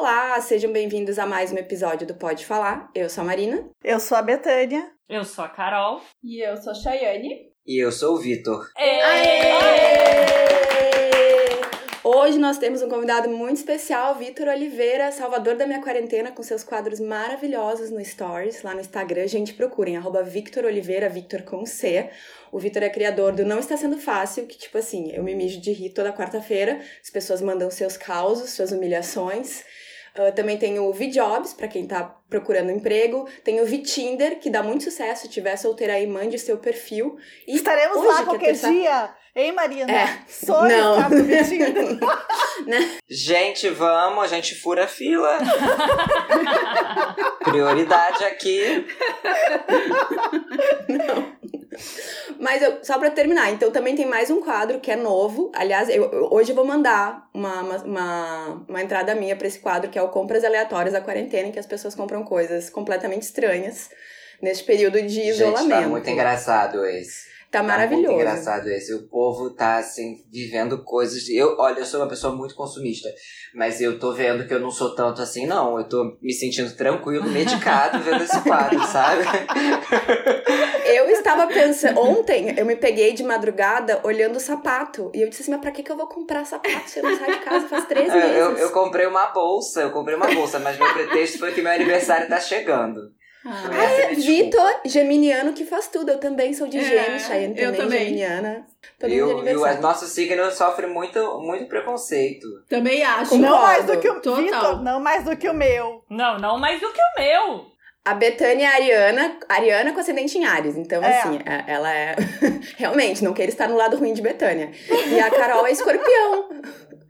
[0.00, 2.88] Olá, sejam bem-vindos a mais um episódio do Pode Falar.
[2.94, 3.68] Eu sou a Marina.
[3.82, 4.92] Eu sou a Betânia.
[5.08, 6.00] Eu sou a Carol.
[6.22, 7.50] E eu sou a Chayane.
[7.66, 8.64] E eu sou o Vitor.
[12.04, 16.62] Hoje nós temos um convidado muito especial, Vitor Oliveira, salvador da minha quarentena, com seus
[16.62, 19.26] quadros maravilhosos no Stories, lá no Instagram.
[19.26, 22.08] Gente, procurem, arroba Victor Oliveira, Victor com C.
[22.52, 25.60] O Vitor é criador do Não Está Sendo Fácil, que, tipo assim, eu me mijo
[25.60, 26.80] de rir toda quarta-feira.
[27.02, 29.64] As pessoas mandam seus causos, suas humilhações.
[30.18, 33.28] Uh, também tem o VJobs, para quem tá procurando emprego.
[33.44, 35.22] Tem o VTinder, que dá muito sucesso.
[35.22, 37.16] Se tiver solteira aí, mande seu perfil.
[37.46, 38.68] E Estaremos lá é qualquer é terça...
[38.68, 39.14] dia.
[39.36, 39.92] Hein, Marina?
[39.92, 40.18] É.
[40.26, 40.96] Sonho não.
[42.66, 42.98] né?
[43.08, 45.38] Gente, vamos, a gente fura a fila.
[47.44, 48.84] Prioridade aqui.
[50.88, 51.57] Não.
[52.38, 55.50] Mas eu, só para terminar, então também tem mais um quadro que é novo.
[55.54, 59.90] Aliás, eu, eu hoje eu vou mandar uma, uma, uma, entrada minha para esse quadro,
[59.90, 63.90] que é o Compras Aleatórias da Quarentena, em que as pessoas compram coisas completamente estranhas
[64.40, 65.82] neste período de Gente, isolamento.
[65.82, 67.28] Tá muito engraçado esse.
[67.50, 68.04] Tá maravilhoso.
[68.04, 68.94] Tá muito engraçado esse.
[68.94, 71.28] O povo tá, assim, vivendo coisas.
[71.30, 73.08] Eu, olha, eu sou uma pessoa muito consumista.
[73.54, 75.78] Mas eu tô vendo que eu não sou tanto assim, não.
[75.78, 79.22] Eu tô me sentindo tranquilo, medicado, vendo esse quadro, sabe?
[80.84, 82.00] Eu estava pensando.
[82.00, 85.10] Ontem eu me peguei de madrugada olhando o sapato.
[85.14, 87.18] E eu disse assim: mas pra que, que eu vou comprar sapato se eu não
[87.18, 88.36] saio de casa faz três meses?
[88.36, 91.72] Eu, eu comprei uma bolsa, eu comprei uma bolsa, mas meu pretexto foi que meu
[91.72, 93.00] aniversário tá chegando.
[93.44, 96.10] Ah, é, Vitor, geminiano que faz tudo.
[96.10, 98.66] Eu também sou de é, gêmeos, Chayane também, eu também geminiana.
[98.98, 102.46] Todo e o, e o nosso signo sofre muito, muito preconceito.
[102.68, 103.36] Também acho.
[103.36, 104.42] Não mais do que o Total.
[104.42, 106.04] Vitor, não mais do que o meu.
[106.10, 107.78] Não, não mais do que o meu.
[108.04, 110.76] A Betânia é a Ariana, Ariana com ascendente em Ares.
[110.76, 111.18] Então, é.
[111.18, 112.16] assim, é, ela é.
[112.78, 114.70] Realmente, não queira estar no lado ruim de Betânia.
[115.08, 116.48] E a Carol é escorpião.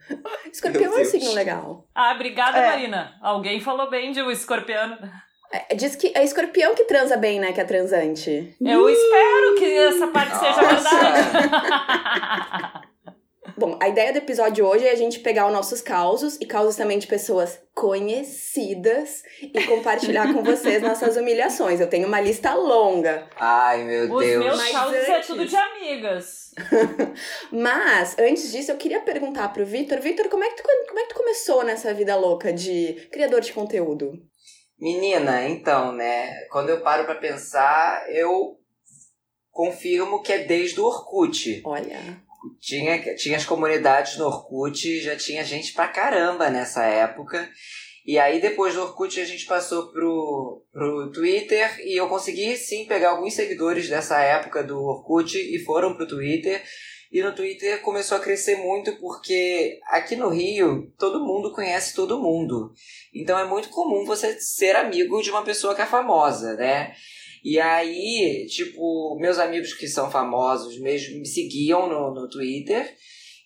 [0.50, 1.86] Escorpião é um signo legal.
[1.94, 2.66] Ah, obrigada, é.
[2.66, 3.12] Marina.
[3.20, 4.98] Alguém falou bem de o escorpião.
[5.50, 7.52] É, diz que é escorpião que transa bem, né?
[7.52, 8.54] Que é transante.
[8.60, 8.90] Eu uh!
[8.90, 10.54] espero que essa parte Nossa.
[10.54, 11.28] seja verdade.
[13.58, 16.76] Bom, a ideia do episódio hoje é a gente pegar os nossos causos e causos
[16.76, 21.80] também de pessoas conhecidas e compartilhar com vocês nossas humilhações.
[21.80, 23.26] Eu tenho uma lista longa.
[23.36, 24.44] Ai, meu Os Deus.
[24.44, 25.08] Os meus causos é antes...
[25.08, 26.54] é tudo de amigas.
[27.50, 29.98] Mas, antes disso, eu queria perguntar pro Vitor.
[29.98, 33.40] Vitor, como, é que tu, como é que tu começou nessa vida louca de criador
[33.40, 34.22] de conteúdo?
[34.78, 36.46] Menina, então, né?
[36.50, 38.56] Quando eu paro para pensar, eu
[39.50, 41.62] confirmo que é desde o Orkut.
[41.64, 42.22] Olha.
[42.60, 47.50] Tinha, tinha as comunidades no Orkut, já tinha gente pra caramba nessa época.
[48.06, 52.86] E aí, depois do Orkut, a gente passou pro, pro Twitter e eu consegui sim
[52.86, 56.62] pegar alguns seguidores dessa época do Orkut e foram pro Twitter.
[57.10, 62.20] E no Twitter começou a crescer muito porque aqui no Rio todo mundo conhece todo
[62.20, 62.72] mundo.
[63.14, 66.94] Então é muito comum você ser amigo de uma pessoa que é famosa, né?
[67.42, 72.94] E aí, tipo, meus amigos que são famosos mesmo me seguiam no, no Twitter.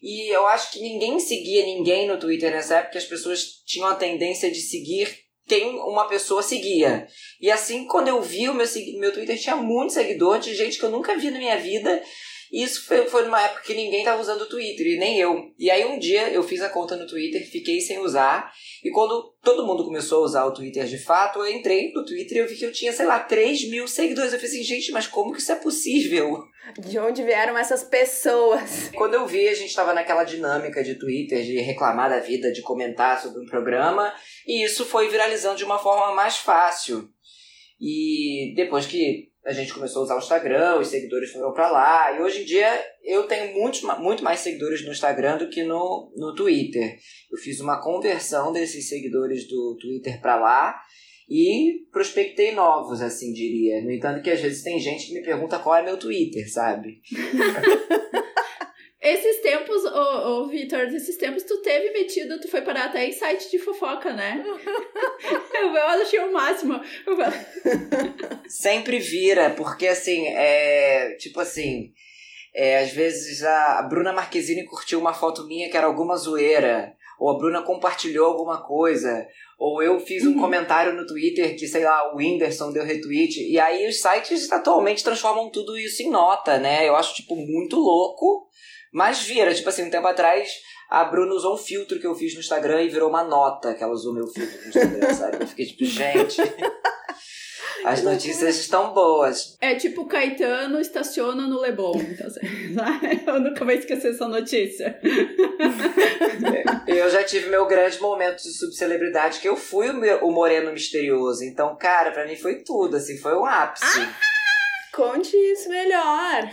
[0.02, 3.94] E eu acho que ninguém seguia ninguém no Twitter nessa época, as pessoas tinham a
[3.94, 5.08] tendência de seguir
[5.46, 7.06] quem uma pessoa seguia.
[7.40, 8.66] E assim, quando eu vi o meu,
[8.98, 12.02] meu Twitter, tinha muito seguidor de gente que eu nunca vi na minha vida.
[12.52, 15.50] E isso foi, foi numa época que ninguém tava usando o Twitter, e nem eu.
[15.58, 18.52] E aí um dia eu fiz a conta no Twitter, fiquei sem usar,
[18.84, 22.36] e quando todo mundo começou a usar o Twitter de fato, eu entrei no Twitter
[22.36, 24.34] e eu vi que eu tinha, sei lá, 3 mil seguidores.
[24.34, 26.42] Eu falei assim, gente, mas como que isso é possível?
[26.78, 28.90] De onde vieram essas pessoas?
[28.94, 32.60] Quando eu vi, a gente tava naquela dinâmica de Twitter, de reclamar da vida, de
[32.60, 34.12] comentar sobre um programa,
[34.46, 37.08] e isso foi viralizando de uma forma mais fácil.
[37.80, 42.16] E depois que a gente começou a usar o Instagram, os seguidores foram para lá.
[42.16, 42.68] E hoje em dia
[43.02, 46.96] eu tenho muito, muito mais seguidores no Instagram do que no, no Twitter.
[47.30, 50.80] Eu fiz uma conversão desses seguidores do Twitter para lá
[51.28, 53.82] e prospectei novos, assim diria.
[53.82, 57.00] No entanto, que às vezes tem gente que me pergunta qual é meu Twitter, sabe?
[59.02, 63.10] Esses tempos, ô, ô Vitor, esses tempos tu teve metido, tu foi parar até em
[63.10, 64.44] site de fofoca, né?
[65.54, 66.80] eu, eu achei o máximo.
[68.46, 71.16] Sempre vira, porque assim, é.
[71.18, 71.92] Tipo assim.
[72.54, 77.30] É, às vezes a Bruna Marquezine curtiu uma foto minha que era alguma zoeira, ou
[77.30, 79.26] a Bruna compartilhou alguma coisa,
[79.58, 80.40] ou eu fiz um uhum.
[80.40, 85.02] comentário no Twitter que, sei lá, o Whindersson deu retweet, e aí os sites atualmente
[85.02, 86.86] transformam tudo isso em nota, né?
[86.86, 88.46] Eu acho, tipo, muito louco,
[88.92, 90.50] mas vira, tipo assim, um tempo atrás,
[90.90, 93.82] a Bruna usou um filtro que eu fiz no Instagram e virou uma nota que
[93.82, 95.38] ela usou meu filtro no Instagram, sabe?
[95.40, 96.36] Eu fiquei tipo, gente.
[97.84, 99.56] As notícias estão boas.
[99.60, 101.94] É tipo Caetano estaciona no Leblon.
[101.98, 102.28] Então,
[103.34, 105.00] eu nunca vou esquecer essa notícia.
[106.86, 110.72] Eu já tive meu grande momento de subcelebridade, que eu fui o, meu, o moreno
[110.72, 111.42] misterioso.
[111.42, 113.84] Então, cara, pra mim foi tudo, assim, foi um ápice.
[113.84, 114.14] Ah,
[114.92, 116.50] conte isso melhor.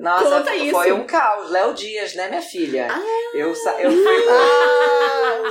[0.00, 0.94] Nossa, Conta foi isso.
[0.94, 1.50] um caos.
[1.50, 2.88] Léo Dias, né, minha filha?
[2.90, 4.24] Ah, eu, sa eu fui.
[4.28, 5.42] Ah,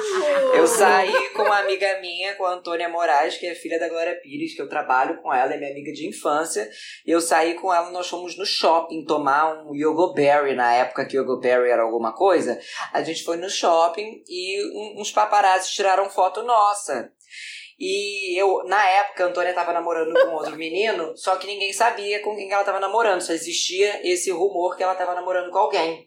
[0.55, 4.19] eu saí com uma amiga minha, com a Antônia Moraes, que é filha da Glória
[4.21, 6.67] Pires, que eu trabalho com ela, é minha amiga de infância.
[7.05, 11.17] E eu saí com ela, nós fomos no shopping tomar um Yogoberry, na época que
[11.17, 12.59] Yogoberry era alguma coisa.
[12.91, 17.11] A gente foi no shopping e uns paparazzi tiraram foto nossa.
[17.83, 22.21] E eu, na época, a Antônia tava namorando com outro menino, só que ninguém sabia
[22.21, 26.05] com quem ela tava namorando, só existia esse rumor que ela tava namorando com alguém.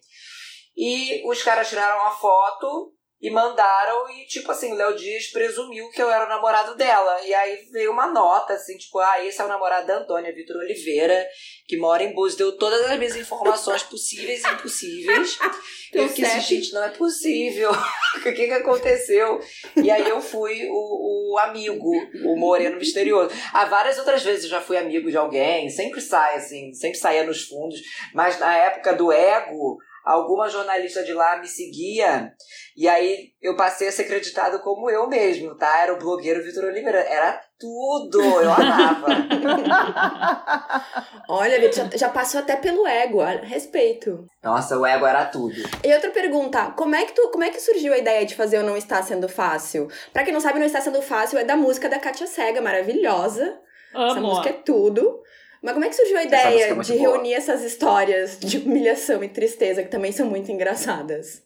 [0.77, 2.93] E os caras tiraram a foto
[3.25, 7.23] e mandaram, e tipo assim, o Léo Dias presumiu que eu era o namorado dela.
[7.25, 10.59] E aí veio uma nota, assim, tipo, ah, esse é o namorado da Antônia, Vitor
[10.59, 11.27] Oliveira,
[11.67, 15.39] que mora em Búzios, deu todas as minhas informações possíveis e impossíveis.
[15.95, 17.71] eu fiquei assim, gente, não é possível.
[18.15, 19.41] o que que aconteceu?
[19.83, 21.93] E aí eu fui o, o amigo,
[22.27, 23.35] o moreno misterioso.
[23.55, 27.25] Há várias outras vezes eu já fui amigo de alguém, sempre sai, assim, sempre saía
[27.25, 27.81] nos fundos.
[28.13, 32.33] Mas na época do ego alguma jornalista de lá me seguia
[32.77, 35.79] e aí eu passei a ser acreditado como eu mesmo, tá?
[35.79, 36.99] Era o blogueiro Vitor Oliveira.
[36.99, 39.07] Era tudo, eu amava.
[41.29, 44.27] Olha, Vitor, já, já, passou até pelo ego, respeito.
[44.43, 45.55] Nossa, o ego era tudo.
[45.85, 48.59] E outra pergunta, como é que tu, como é que surgiu a ideia de fazer
[48.59, 49.89] o Não Está Sendo Fácil?
[50.13, 53.57] Pra quem não sabe, Não Está Sendo Fácil é da música da Kátia Cega, maravilhosa.
[53.95, 54.11] Amo.
[54.11, 55.23] Essa música é tudo.
[55.65, 57.01] Mas como é que surgiu a ideia é de boa.
[57.01, 61.43] reunir essas histórias de humilhação e tristeza, que também são muito engraçadas?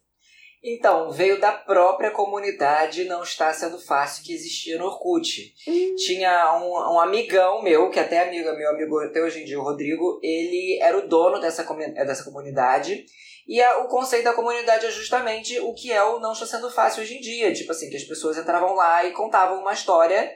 [0.61, 5.55] Então, veio da própria comunidade Não Está Sendo Fácil que existia no Orkut.
[5.69, 5.94] Hum.
[5.97, 9.56] Tinha um, um, amigão meu, que até é amigo, meu amigo até hoje em dia,
[9.56, 13.05] o Rodrigo, ele era o dono dessa, dessa comunidade.
[13.47, 16.69] E a, o conceito da comunidade é justamente o que é o Não Está Sendo
[16.73, 17.53] Fácil hoje em dia.
[17.53, 20.29] Tipo assim, que as pessoas entravam lá e contavam uma história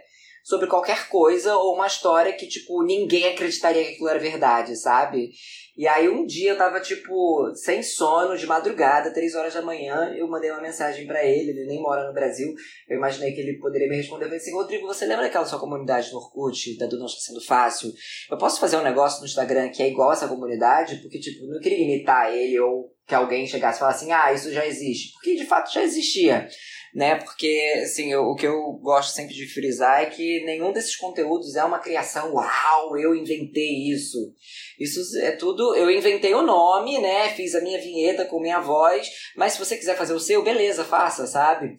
[0.43, 5.31] sobre qualquer coisa ou uma história que, tipo, ninguém acreditaria que aquilo era verdade, sabe?
[5.75, 10.15] E aí um dia eu tava, tipo, sem sono, de madrugada, três horas da manhã,
[10.15, 12.53] eu mandei uma mensagem para ele, ele nem mora no Brasil,
[12.89, 15.59] eu imaginei que ele poderia me responder, eu falei assim, Rodrigo, você lembra daquela sua
[15.59, 17.91] comunidade no Orkut, da do Não Está Sendo Fácil?
[18.31, 20.97] Eu posso fazer um negócio no Instagram que é igual essa comunidade?
[20.97, 24.53] Porque, tipo, não queria imitar ele ou que alguém chegasse e falasse assim, ah, isso
[24.53, 25.12] já existe.
[25.15, 26.47] Porque, de fato, já existia
[26.94, 27.17] né?
[27.17, 31.56] Porque, assim, eu, o que eu gosto sempre de frisar é que nenhum desses conteúdos
[31.56, 34.35] é uma criação, uau, eu inventei isso.
[34.79, 37.31] Isso é tudo, eu inventei o nome, né?
[37.31, 40.85] Fiz a minha vinheta com minha voz, mas se você quiser fazer o seu, beleza,
[40.85, 41.75] faça, sabe?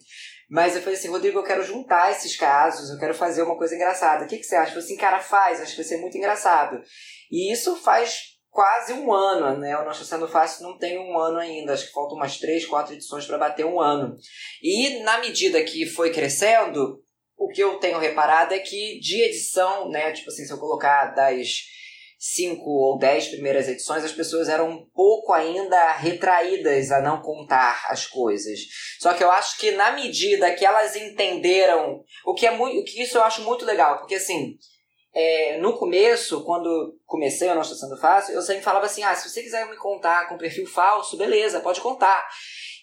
[0.50, 3.74] Mas eu falei assim, Rodrigo, eu quero juntar esses casos, eu quero fazer uma coisa
[3.74, 4.24] engraçada.
[4.24, 4.70] O que, que você acha?
[4.70, 6.80] Eu falei assim, cara, faz, acho que vai ser muito engraçado.
[7.30, 9.76] E isso faz quase um ano, né?
[9.76, 12.94] O Não Sendo Fácil não tem um ano ainda, acho que faltam umas três, quatro
[12.94, 14.16] edições para bater um ano.
[14.62, 17.02] E na medida que foi crescendo,
[17.36, 20.12] o que eu tenho reparado é que de edição, né?
[20.12, 21.64] Tipo assim, se eu colocar das
[22.16, 27.84] cinco ou dez primeiras edições, as pessoas eram um pouco ainda retraídas a não contar
[27.88, 28.60] as coisas.
[29.00, 32.84] Só que eu acho que na medida que elas entenderam, o que é muito, o
[32.84, 34.56] que isso eu acho muito legal, porque assim,
[35.14, 39.14] é, no começo, quando comecei a Não Está Sendo Fácil, eu sempre falava assim, ah,
[39.14, 42.26] se você quiser me contar com perfil falso, beleza, pode contar.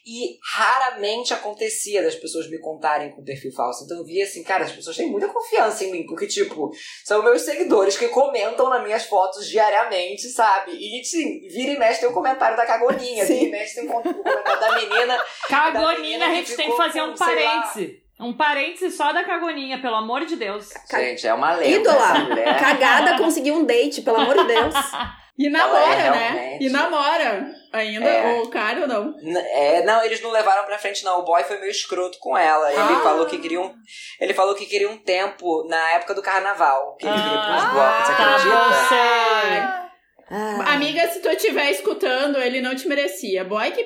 [0.03, 3.83] E raramente acontecia das pessoas me contarem com perfil falso.
[3.83, 6.71] Então eu via assim, cara, as pessoas têm muita confiança em mim, porque, tipo,
[7.03, 10.71] são meus seguidores que comentam nas minhas fotos diariamente, sabe?
[10.71, 13.83] E, assim, vira e mexe tem o um comentário da cagoninha, vira e mexe tem
[13.83, 15.23] o um comentário da menina.
[15.47, 18.01] Cagoninha, da menina a gente tem que fazer um parêntese.
[18.21, 20.69] Um parêntese só da cagoninha, pelo amor de Deus.
[20.89, 21.79] Gente, é uma lenda.
[21.79, 22.57] Ídola!
[22.59, 24.75] Cagada conseguiu um date, pelo amor de Deus.
[25.37, 26.57] E namora, é, né?
[26.59, 28.41] E namora ainda, é.
[28.41, 29.15] o cara ou não?
[29.33, 31.19] É, não, eles não levaram pra frente, não.
[31.19, 32.69] O boy foi meio escroto com ela.
[32.69, 33.01] Ele ah.
[33.01, 33.73] falou que queria um.
[34.19, 36.95] Ele falou que queria um tempo na época do carnaval.
[36.97, 37.23] Que ele ah.
[37.23, 39.91] queria pros blocos, você tá acredita?
[40.29, 40.73] Ah.
[40.73, 43.43] Amiga, se tu estiver escutando, ele não te merecia.
[43.43, 43.83] Boy que,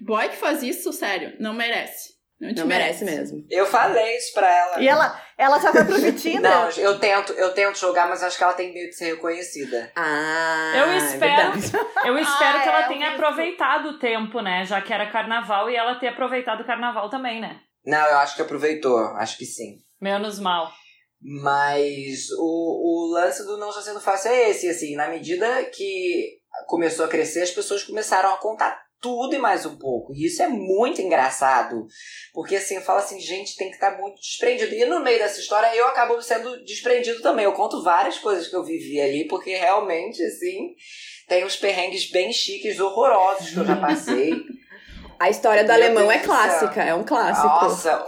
[0.00, 2.15] boy que faz isso, sério, não merece.
[2.40, 3.04] Não, não merece.
[3.04, 3.44] mesmo.
[3.48, 4.80] Eu falei isso pra ela.
[4.80, 6.42] E ela, ela já foi pro Vitinho?
[6.42, 9.90] não, eu tento, eu tento jogar, mas acho que ela tem medo de ser reconhecida.
[9.96, 14.66] Ah, eu espero, é eu espero ah, que ela é, tenha aproveitado o tempo, né?
[14.66, 17.58] Já que era carnaval e ela ter aproveitado o carnaval também, né?
[17.84, 19.76] Não, eu acho que aproveitou, acho que sim.
[20.00, 20.70] Menos mal.
[21.22, 26.38] Mas o, o lance do não está sendo fácil é esse, assim, na medida que
[26.66, 30.14] começou a crescer, as pessoas começaram a contar tudo e mais um pouco.
[30.14, 31.86] E isso é muito engraçado.
[32.32, 34.74] Porque assim, eu falo assim, gente, tem que estar muito desprendido.
[34.74, 37.44] E no meio dessa história eu acabo sendo desprendido também.
[37.44, 40.74] Eu conto várias coisas que eu vivi ali, porque realmente, assim,
[41.28, 44.34] tem uns perrengues bem chiques, horrorosos que eu já passei.
[45.18, 47.46] A história do Meu alemão Deus é clássica, é um clássico.
[47.46, 48.06] Nossa,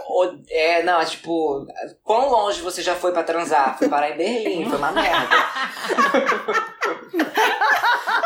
[0.49, 1.65] é, não, é tipo,
[2.03, 3.77] quão longe você já foi pra transar?
[3.77, 5.27] Fui parar em Berlim, foi uma merda.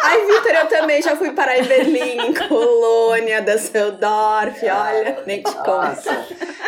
[0.03, 5.51] Ai, Vitor, eu também já fui parar em Berlim, em Colônia, Düsseldorf, olha, nem te
[5.51, 5.67] conto.
[5.67, 6.27] Nossa.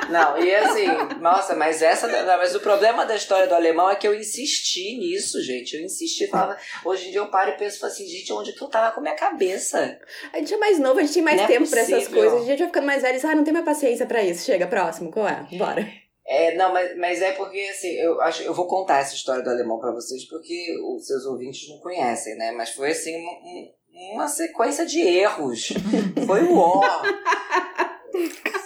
[0.10, 0.86] Não, e assim,
[1.20, 2.08] nossa, mas essa.
[2.38, 5.76] mas o problema da história do alemão é que eu insisti nisso, gente.
[5.76, 6.58] Eu insisti, falava.
[6.84, 9.04] Hoje em dia eu paro e penso assim, gente, onde que eu tava com a
[9.04, 10.00] minha cabeça?
[10.32, 12.30] A gente é mais novo, a gente tem mais Não é tempo pra essas possível.
[12.32, 12.44] coisas.
[12.48, 14.46] A gente vai ficando mais velho e diz, ah, não tem mais paciência pra isso.
[14.46, 15.46] Chega, próximo, qual é?
[15.58, 15.88] Bora.
[16.28, 19.50] É, não, mas, mas é porque assim, eu acho, eu vou contar essa história do
[19.50, 22.52] alemão pra vocês porque os seus ouvintes não conhecem, né?
[22.52, 25.70] Mas foi assim um- um- uma sequência de erros.
[26.26, 26.82] Foi o ó.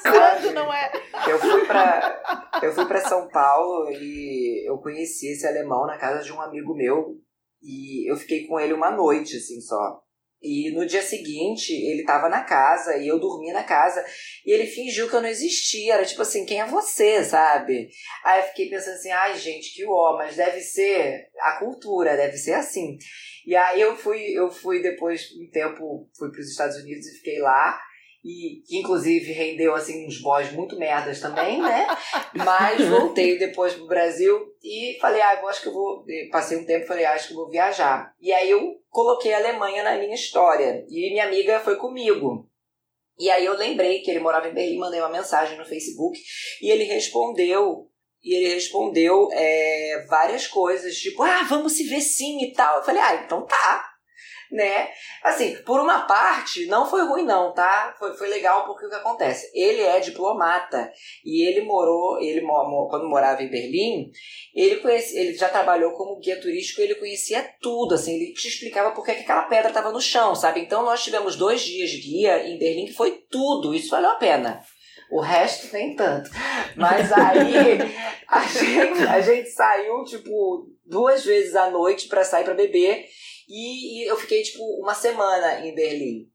[0.02, 0.92] Quando não é?
[1.30, 6.24] Eu fui pra eu fui para São Paulo e eu conheci esse alemão na casa
[6.24, 7.16] de um amigo meu
[7.62, 10.02] e eu fiquei com ele uma noite assim só.
[10.42, 14.04] E no dia seguinte, ele tava na casa e eu dormi na casa.
[14.46, 15.96] E ele fingiu que eu não existia.
[15.96, 17.90] Era tipo assim, quem é você, sabe?
[18.24, 22.38] Aí eu fiquei pensando assim, ai gente, que ó, mas deve ser a cultura, deve
[22.38, 22.98] ser assim.
[23.46, 27.18] E aí eu fui, eu fui depois, um tempo, fui para os Estados Unidos e
[27.18, 27.78] fiquei lá.
[28.24, 31.88] E que inclusive rendeu assim uns boys muito merdas também, né?
[32.36, 36.06] Mas voltei depois pro Brasil e falei, ah, eu acho que eu vou.
[36.30, 38.14] Passei um tempo falei, ah, acho que eu vou viajar.
[38.22, 40.86] E aí eu coloquei a Alemanha na minha história.
[40.90, 42.50] E minha amiga foi comigo.
[43.18, 46.18] E aí eu lembrei que ele morava em Berlim, mandei uma mensagem no Facebook
[46.62, 47.90] e ele respondeu.
[48.24, 52.78] E ele respondeu é, várias coisas, tipo, ah, vamos se ver sim e tal.
[52.78, 53.89] Eu falei, ah, então tá.
[54.52, 54.90] Né?
[55.24, 57.96] Assim, por uma parte, não foi ruim, não, tá?
[58.00, 59.52] Foi, foi legal porque o que acontece?
[59.54, 60.92] Ele é diplomata
[61.24, 62.42] e ele morou, ele
[62.90, 64.10] quando morava em Berlim,
[64.56, 68.92] ele, conhece, ele já trabalhou como guia turístico, ele conhecia tudo, assim, ele te explicava
[68.92, 70.62] por que que aquela pedra estava no chão, sabe?
[70.62, 74.16] Então nós tivemos dois dias de guia em Berlim que foi tudo, isso valeu a
[74.16, 74.62] pena.
[75.12, 76.30] O resto nem tanto.
[76.76, 77.80] Mas aí
[78.28, 83.06] a gente, a gente saiu, tipo, duas vezes à noite pra sair pra beber.
[83.50, 86.30] E, e eu fiquei, tipo, uma semana em Berlim.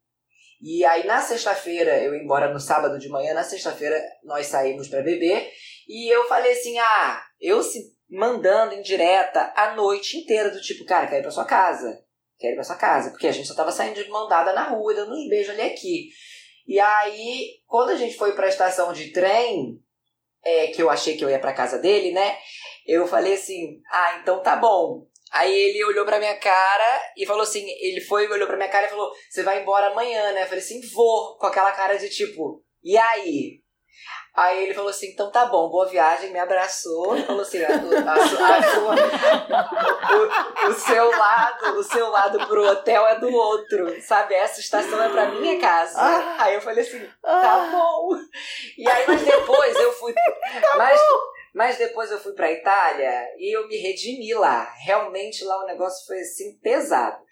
[0.61, 4.89] E aí na sexta-feira, eu ia embora no sábado de manhã, na sexta-feira nós saímos
[4.89, 5.51] pra beber.
[5.87, 10.85] E eu falei assim: ah, eu se mandando em direta a noite inteira, do tipo,
[10.87, 12.03] cara, quero ir pra sua casa.
[12.39, 13.11] Quero ir pra sua casa.
[13.11, 15.63] Porque a gente só tava saindo de mão dada na rua, dando uns beijos ali
[15.63, 16.09] aqui.
[16.67, 19.79] E aí, quando a gente foi pra estação de trem,
[20.43, 22.39] é, que eu achei que eu ia pra casa dele, né?
[22.87, 25.07] Eu falei assim: ah, então tá bom.
[25.35, 28.87] Aí ele olhou pra minha cara e falou assim: ele foi, olhou pra minha cara
[28.87, 30.43] e falou: Você vai embora amanhã, né?
[30.43, 33.63] Eu falei assim: Vou, com aquela cara de tipo, e aí?
[34.37, 37.69] Aí ele falou assim: Então tá bom, boa viagem, me abraçou e falou assim: a,
[37.69, 38.95] a sua- a sua-
[40.67, 44.35] o, o seu lado, o seu lado pro hotel é do outro, sabe?
[44.35, 45.99] Essa estação é pra minha casa.
[46.01, 46.37] Ah.
[46.45, 48.09] Aí eu falei assim: Tá bom.
[48.79, 50.13] E aí, mas depois eu fui.
[50.77, 51.01] mas,
[51.55, 54.75] mas depois eu fui pra Itália e eu me redimi lá.
[54.85, 57.23] Realmente lá o negócio foi assim pesado.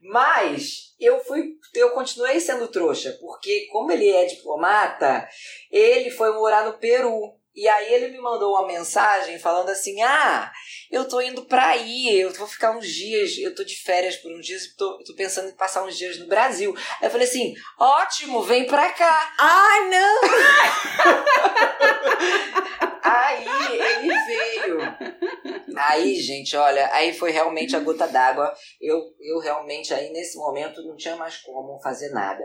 [0.00, 5.28] Mas eu fui, eu continuei sendo trouxa, porque como ele é diplomata,
[5.70, 7.34] ele foi morar no Peru.
[7.54, 10.50] E aí ele me mandou uma mensagem falando assim: "Ah,
[10.90, 14.32] eu tô indo pra aí, eu vou ficar uns dias, eu tô de férias por
[14.32, 16.74] uns dias, tô, tô pensando em passar uns dias no Brasil".
[16.98, 19.34] Aí eu falei assim: "Ótimo, vem pra cá".
[19.38, 20.20] Ai, não!
[23.12, 23.44] Aí
[23.78, 24.78] ele veio.
[25.76, 28.52] Aí, gente, olha, aí foi realmente a gota d'água.
[28.80, 32.42] Eu, eu realmente aí nesse momento não tinha mais como fazer nada.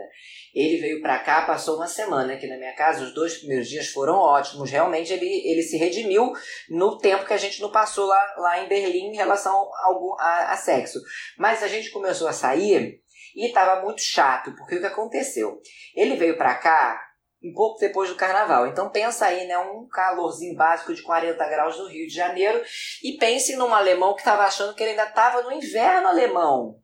[0.54, 3.04] Ele veio pra cá, passou uma semana aqui na minha casa.
[3.04, 4.70] Os dois primeiros dias foram ótimos.
[4.70, 6.32] Realmente ele, ele se redimiu
[6.68, 10.52] no tempo que a gente não passou lá, lá em Berlim em relação ao, a,
[10.52, 10.98] a sexo.
[11.38, 13.00] Mas a gente começou a sair
[13.34, 15.60] e tava muito chato, porque o que aconteceu?
[15.94, 17.07] Ele veio pra cá
[17.42, 18.66] um pouco depois do carnaval.
[18.66, 22.60] Então pensa aí, né, um calorzinho básico de 40 graus no Rio de Janeiro
[23.02, 26.76] e pense num alemão que estava achando que ele ainda estava no inverno alemão.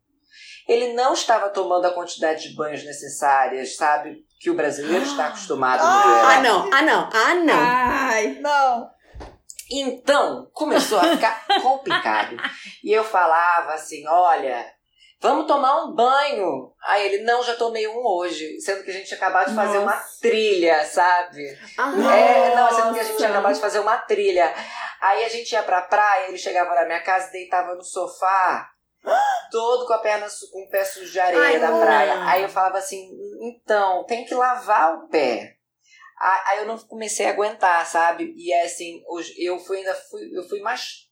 [0.67, 4.25] Ele não estava tomando a quantidade de banhos necessárias, sabe?
[4.39, 6.29] Que o brasileiro está acostumado no verão.
[6.29, 7.59] Ah, não, ah, não, ah, não.
[7.59, 8.95] Ai, Não.
[9.69, 12.37] Então, começou a ficar complicado.
[12.83, 14.74] E eu falava assim: olha,
[15.19, 16.73] vamos tomar um banho.
[16.83, 18.59] Aí ele, não, já tomei um hoje.
[18.61, 20.19] Sendo que a gente tinha acabado de fazer uma Nossa.
[20.21, 21.57] trilha, sabe?
[21.77, 24.53] Ah, É, não, sendo que a gente acabado de fazer uma trilha.
[25.01, 28.69] Aí a gente ia pra praia, ele chegava na minha casa, deitava no sofá.
[29.51, 31.79] todo com a perna com o pé sujo de areia Ai, da não.
[31.79, 32.23] praia.
[32.25, 33.07] Aí eu falava assim,
[33.41, 35.55] então, tem que lavar o pé.
[36.47, 38.33] Aí eu não comecei a aguentar, sabe?
[38.37, 41.05] E é assim, hoje eu fui ainda fui, eu fui mais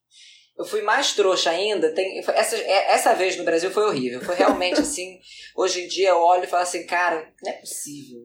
[0.58, 1.94] eu fui mais trouxa ainda.
[1.94, 4.22] Tem, essa, é- essa vez no Brasil foi horrível.
[4.22, 5.20] Foi realmente assim.
[5.56, 8.22] Hoje em dia eu olho e falo assim, cara, não é possível.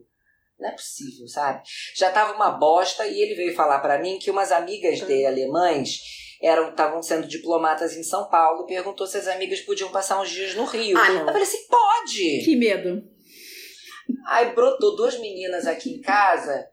[0.59, 1.61] Não é possível, sabe?
[1.95, 5.99] Já tava uma bosta e ele veio falar pra mim que umas amigas dele alemães
[6.41, 8.65] eram estavam sendo diplomatas em São Paulo.
[8.65, 10.97] Perguntou se as amigas podiam passar uns dias no Rio.
[10.97, 11.25] Ah, Eu não.
[11.27, 12.41] falei assim, pode!
[12.43, 13.01] Que medo.
[14.27, 16.67] Aí brotou duas meninas aqui em casa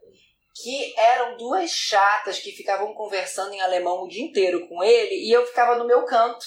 [0.63, 5.31] que eram duas chatas que ficavam conversando em alemão o dia inteiro com ele e
[5.31, 6.47] eu ficava no meu canto.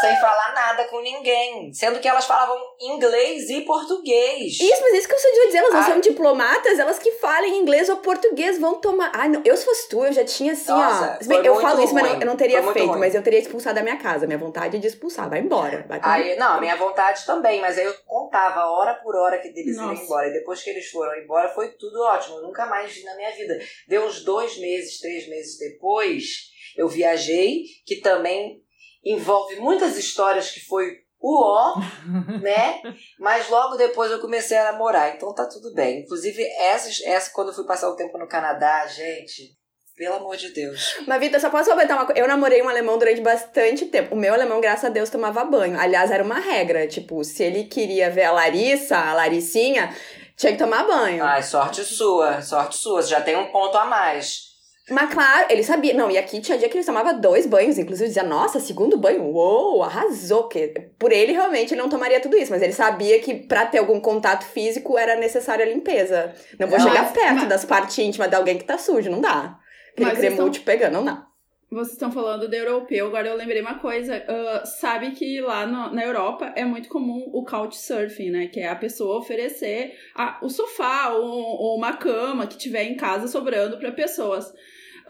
[0.00, 1.72] Sem falar nada com ninguém.
[1.72, 4.58] Sendo que elas falavam inglês e português.
[4.60, 7.56] Isso, mas isso que eu sou de dizer, elas não são diplomatas, elas que falem
[7.58, 9.10] inglês ou português vão tomar.
[9.14, 11.26] Ai, não, eu se fosse tu, eu já tinha assim, Nossa, ó.
[11.26, 12.98] Bem, eu falo isso, mas ruim, não- eu não teria feito, ruim.
[13.00, 14.26] mas eu teria expulsado da minha casa.
[14.26, 15.84] Minha vontade é de expulsar, vai embora.
[15.88, 19.48] Vai Aí, não, a minha vontade também, mas aí eu contava hora por hora que
[19.48, 20.28] eles iam embora.
[20.28, 22.36] E depois que eles foram embora, foi tudo ótimo.
[22.36, 23.58] Eu nunca mais vi na minha vida.
[23.88, 28.60] Deu uns dois meses, três meses depois, eu viajei, que também
[29.04, 31.74] envolve muitas histórias que foi o ó,
[32.40, 32.80] né?
[33.18, 36.00] Mas logo depois eu comecei a namorar, então tá tudo bem.
[36.00, 39.54] Inclusive, essa, essa quando eu fui passar o tempo no Canadá, gente,
[39.96, 40.96] pelo amor de Deus.
[41.06, 42.18] Mas, Vitor, só posso comentar uma coisa.
[42.18, 44.14] Eu namorei um alemão durante bastante tempo.
[44.14, 45.78] O meu alemão, graças a Deus, tomava banho.
[45.78, 46.86] Aliás, era uma regra.
[46.86, 49.94] Tipo, se ele queria ver a Larissa, a Laricinha,
[50.38, 51.22] tinha que tomar banho.
[51.22, 54.49] Ai, sorte sua, sorte sua, você já tem um ponto a mais.
[54.90, 55.94] Mas claro, ele sabia.
[55.94, 59.24] Não, e aqui tinha dia que ele tomava dois banhos, inclusive dizia, nossa, segundo banho,
[59.24, 60.48] uou, arrasou.
[60.48, 60.68] Que
[60.98, 64.00] por ele, realmente, ele não tomaria tudo isso, mas ele sabia que pra ter algum
[64.00, 66.34] contato físico era necessária a limpeza.
[66.58, 69.20] Não vou Não, chegar perto mas- das partes íntimas de alguém que tá sujo, não
[69.20, 69.56] dá.
[69.92, 71.26] Aquele cremute pegando, não dá.
[71.72, 74.20] Vocês estão falando do europeu, agora eu lembrei uma coisa.
[74.26, 78.46] ah, sabe que lá no- na Europa é muito comum o couchsurfing, né?
[78.48, 82.96] Que é a pessoa oferecer a- o sofá ou, ou uma cama que tiver em
[82.96, 84.52] casa sobrando para pessoas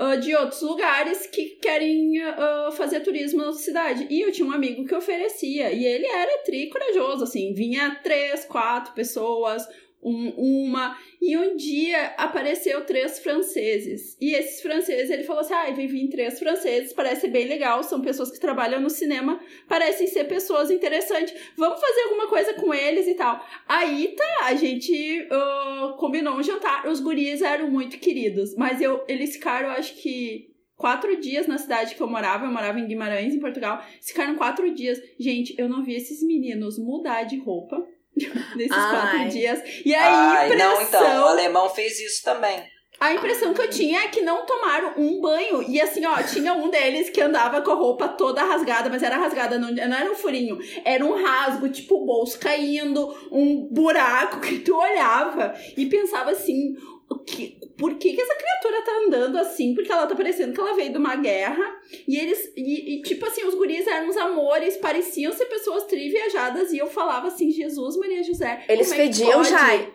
[0.00, 4.06] ah, de outros lugares que querem ah, fazer turismo na cidade.
[4.08, 8.46] E eu tinha um amigo que oferecia, e ele era tri corajoso, assim, vinha três,
[8.46, 9.62] quatro pessoas,
[10.02, 14.16] um- uma, e um dia apareceu três franceses.
[14.20, 18.00] E esses franceses, ele falou assim: ah, vem vir três franceses, parece bem legal, são
[18.00, 21.34] pessoas que trabalham no cinema, parecem ser pessoas interessantes.
[21.56, 23.44] Vamos fazer alguma coisa com eles e tal.
[23.68, 26.86] Aí tá, a gente ah, combinou um jantar.
[26.86, 30.48] Os guris eram muito queridos, mas eu, eles ficaram, acho que.
[30.76, 33.84] Quatro dias na cidade que eu morava, eu morava em Guimarães, em Portugal.
[34.00, 34.98] Ficaram quatro dias.
[35.18, 37.86] Gente, eu não vi esses meninos mudar de roupa
[38.56, 38.90] nesses Ai.
[38.90, 39.60] quatro dias.
[39.84, 40.72] E a Ai, impressão.
[40.74, 42.62] não, então, o alemão fez isso também.
[43.00, 45.62] A impressão que eu tinha é que não tomaram um banho.
[45.66, 49.16] E assim, ó, tinha um deles que andava com a roupa toda rasgada, mas era
[49.16, 50.58] rasgada, não, não era um furinho.
[50.84, 56.74] Era um rasgo, tipo o bolso caindo, um buraco que tu olhava e pensava assim.
[57.10, 59.74] O que, por que, que essa criatura tá andando assim?
[59.74, 61.64] Porque ela tá parecendo que ela veio de uma guerra.
[62.06, 62.52] E eles.
[62.56, 66.72] E, e, tipo assim, os guris eram uns amores, pareciam ser pessoas triviajadas.
[66.72, 68.64] E eu falava assim: Jesus, Maria José.
[68.68, 69.00] Eles como
[69.42, 69.44] é?
[69.44, 69.92] Jai.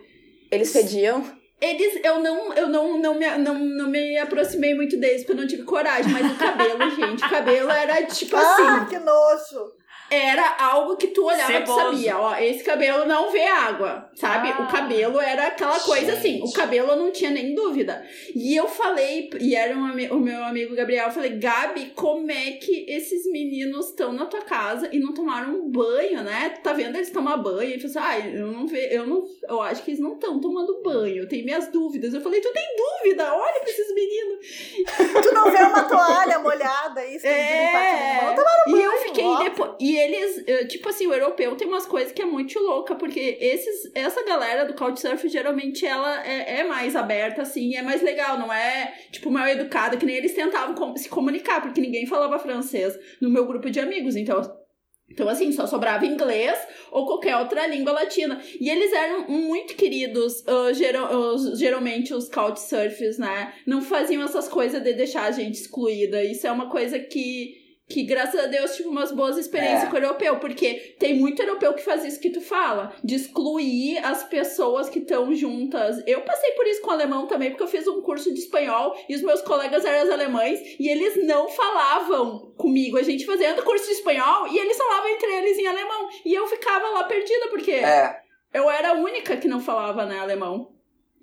[0.51, 1.23] Eles fediam.
[1.62, 5.38] Eles, eu não, eu não, não, me, não, não me aproximei muito deles, porque eu
[5.38, 9.73] não tive coragem, mas o cabelo, gente, o cabelo era tipo assim, Ah, que nojo!
[10.15, 14.49] Era algo que tu olhava e sabia, ó, esse cabelo não vê água, sabe?
[14.49, 14.62] Ah.
[14.62, 16.56] o cabelo era aquela coisa assim, o Gente.
[16.56, 18.04] cabelo eu não tinha nem dúvida.
[18.34, 22.51] E eu falei, e era um, o meu amigo Gabriel, eu falei, Gabi, como é
[22.51, 26.49] que esses meninos estão na tua casa e não tomaram um banho, né?
[26.56, 27.69] Tu tá vendo eles tomar banho?
[27.75, 30.39] E falou assim, ah, eu não ve, eu não, eu acho que eles não estão
[30.39, 32.13] tomando banho, eu tenho minhas dúvidas.
[32.13, 33.34] Eu falei, tu tem dúvida?
[33.34, 34.45] Olha pra esses meninos.
[35.23, 38.21] Tu não vê uma toalha molhada aí, É.
[38.23, 38.36] mão?
[38.36, 39.71] Tomaram E eu banho, fiquei depois.
[39.80, 43.37] E eles, eh, tipo assim, o europeu tem umas coisas que é muito louca, porque
[43.41, 48.37] esses, essa galera do Couchsurf, geralmente, ela é, é mais aberta, assim, é mais legal,
[48.39, 52.97] não é, tipo, mal educada, que nem eles tentavam se comunicar, porque ninguém falava francês
[53.21, 54.41] no meu grupo de amigos, então.
[55.07, 56.57] Então, assim, só sobrava inglês
[56.91, 58.41] ou qualquer outra língua latina.
[58.59, 63.53] E eles eram muito queridos, os- geralmente os couchsurfers, né?
[63.67, 66.23] Não faziam essas coisas de deixar a gente excluída.
[66.23, 67.53] Isso é uma coisa que,
[67.88, 69.86] que graças a Deus, tive umas boas experiências É.
[69.88, 70.39] com o europeu.
[70.39, 75.00] Porque tem muito europeu que faz isso que tu fala, de excluir as pessoas que
[75.00, 76.02] estão juntas.
[76.08, 78.95] Eu passei por isso com o alemão também, porque eu fiz um curso de espanhol
[79.08, 82.98] e os meus colegas eram alemães e eles não falavam comigo.
[82.98, 86.10] A gente fazendo curso de espanhol e eles falavam entre eles em alemão.
[86.26, 88.17] E eu ficava lá perdida, porque É,
[88.54, 90.74] eu era a única que não falava, né, alemão.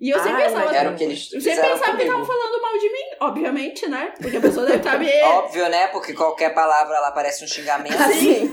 [0.03, 0.75] E eu sempre Ai, pensava.
[0.75, 2.25] era o que eles sempre pensava que estavam comigo.
[2.25, 4.13] falando mal de mim, obviamente, né?
[4.19, 5.09] Porque a pessoa deve estar me.
[5.23, 5.87] Óbvio, né?
[5.87, 7.95] Porque qualquer palavra lá parece um xingamento.
[7.95, 8.51] Assim.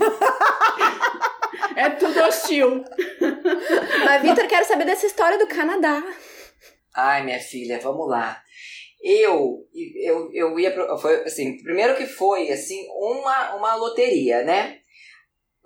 [1.75, 2.85] É tudo hostil.
[4.05, 6.01] Mas, Vitor, quero saber dessa história do Canadá.
[6.95, 8.41] Ai, minha filha, vamos lá.
[9.03, 9.67] Eu,
[10.05, 14.79] eu, eu ia pro, foi assim, primeiro que foi assim uma, uma loteria, né?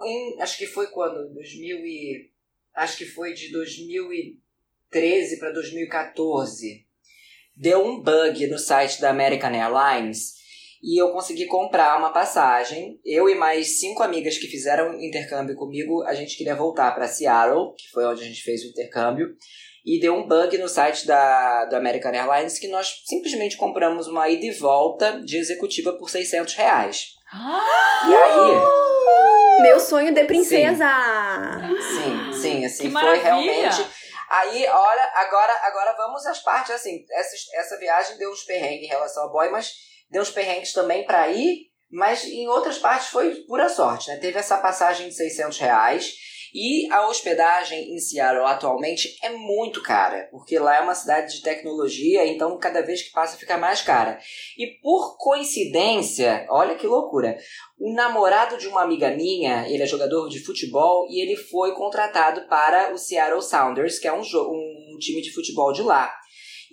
[0.01, 2.31] Em, acho que foi quando 2000 e
[2.73, 3.51] acho que foi de
[4.95, 6.85] 2013 para 2014.
[7.57, 10.35] Deu um bug no site da American Airlines
[10.81, 12.99] e eu consegui comprar uma passagem.
[13.03, 17.73] Eu e mais cinco amigas que fizeram intercâmbio comigo, a gente queria voltar para Seattle,
[17.77, 19.27] que foi onde a gente fez o intercâmbio.
[19.85, 24.27] E deu um bug no site da, da American Airlines que nós simplesmente compramos uma
[24.29, 27.07] ida e volta de executiva por 600 reais.
[27.33, 29.61] e aí.
[29.61, 30.89] Meu sonho de princesa!
[31.79, 33.23] Sim, sim, assim, Que foi maravilha!
[33.23, 33.85] realmente.
[34.37, 38.89] Aí, olha, agora, agora vamos às partes, assim, essa, essa viagem deu uns perrengues em
[38.89, 39.71] relação ao boy, mas
[40.09, 44.17] deu uns perrengues também para ir, mas em outras partes foi pura sorte, né?
[44.17, 46.13] Teve essa passagem de 600 reais
[46.55, 51.41] e a hospedagem em Seattle atualmente é muito cara, porque lá é uma cidade de
[51.41, 54.17] tecnologia, então cada vez que passa fica mais cara.
[54.57, 57.37] E por coincidência, olha que loucura,
[57.77, 62.47] o namorado de uma amiga minha, ele é jogador de futebol e ele foi contratado
[62.47, 66.09] para o Seattle Sounders, que é um, um time de futebol de lá.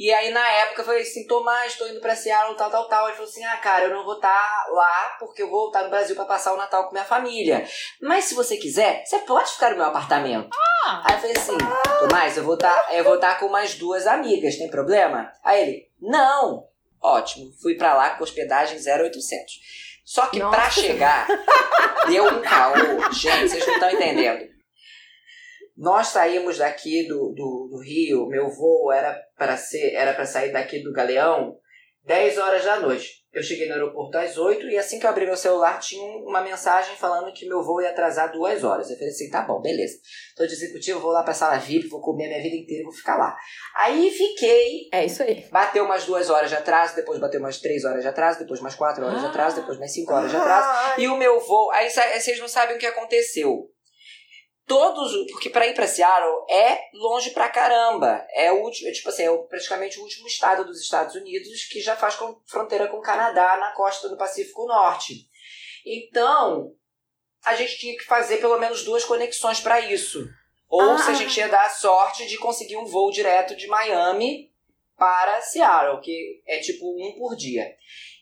[0.02, 3.06] E aí, na época, eu falei assim, Tomás, tô indo pra Seattle, tal, tal, tal.
[3.06, 5.90] Ele falou assim, ah, cara, eu não vou estar lá porque eu vou estar no
[5.90, 7.64] Brasil pra passar o Natal com minha família.
[8.00, 10.48] Mas se você quiser, você pode ficar no meu apartamento.
[10.84, 11.04] Ah.
[11.06, 11.56] Aí eu falei assim,
[12.00, 15.30] Tomás, eu vou estar vou estar com mais duas amigas, tem problema?
[15.44, 16.66] Aí ele, não.
[17.00, 20.00] Ótimo, fui pra lá com hospedagem 0800.
[20.04, 20.80] Só que pra Nossa.
[20.80, 21.28] chegar,
[22.08, 22.74] deu um caô.
[23.12, 24.51] Gente, vocês não estão entendendo.
[25.76, 30.52] Nós saímos daqui do, do, do Rio, meu voo era para ser, era para sair
[30.52, 31.56] daqui do Galeão
[32.04, 33.22] 10 horas da noite.
[33.32, 36.42] Eu cheguei no aeroporto às 8 e assim que eu abri meu celular tinha uma
[36.42, 38.90] mensagem falando que meu voo ia atrasar duas horas.
[38.90, 39.94] Eu falei assim, tá bom, beleza.
[40.36, 42.84] Tô de executivo, vou lá pra sala VIP, vou comer a minha vida inteira e
[42.84, 43.34] vou ficar lá.
[43.74, 45.46] Aí fiquei É isso aí.
[45.50, 48.74] Bateu umas duas hoas de atraso, depois bateu umas três horas de atraso, depois mais
[48.74, 49.30] quatro horas de Ah.
[49.30, 51.00] atraso, depois mais cinco horas de atraso.
[51.00, 51.70] E o meu voo.
[51.70, 53.71] Aí vocês não sabem o que aconteceu.
[54.66, 55.12] Todos.
[55.32, 58.24] Porque pra ir pra Seattle é longe pra caramba.
[58.32, 58.88] É o último.
[58.88, 62.40] é tipo assim, é praticamente o último estado dos Estados Unidos que já faz com-
[62.46, 65.28] fronteira com o Canadá na costa do Pacífico Norte.
[65.84, 66.72] Então,
[67.44, 70.24] a gente tinha que fazer pelo menos duas conexões pra isso.
[70.68, 70.98] Ou Ah.
[70.98, 74.50] se a gente ia dar a sorte de conseguir um voo direto de Miami
[74.96, 77.74] para Seattle, que é tipo um por dia.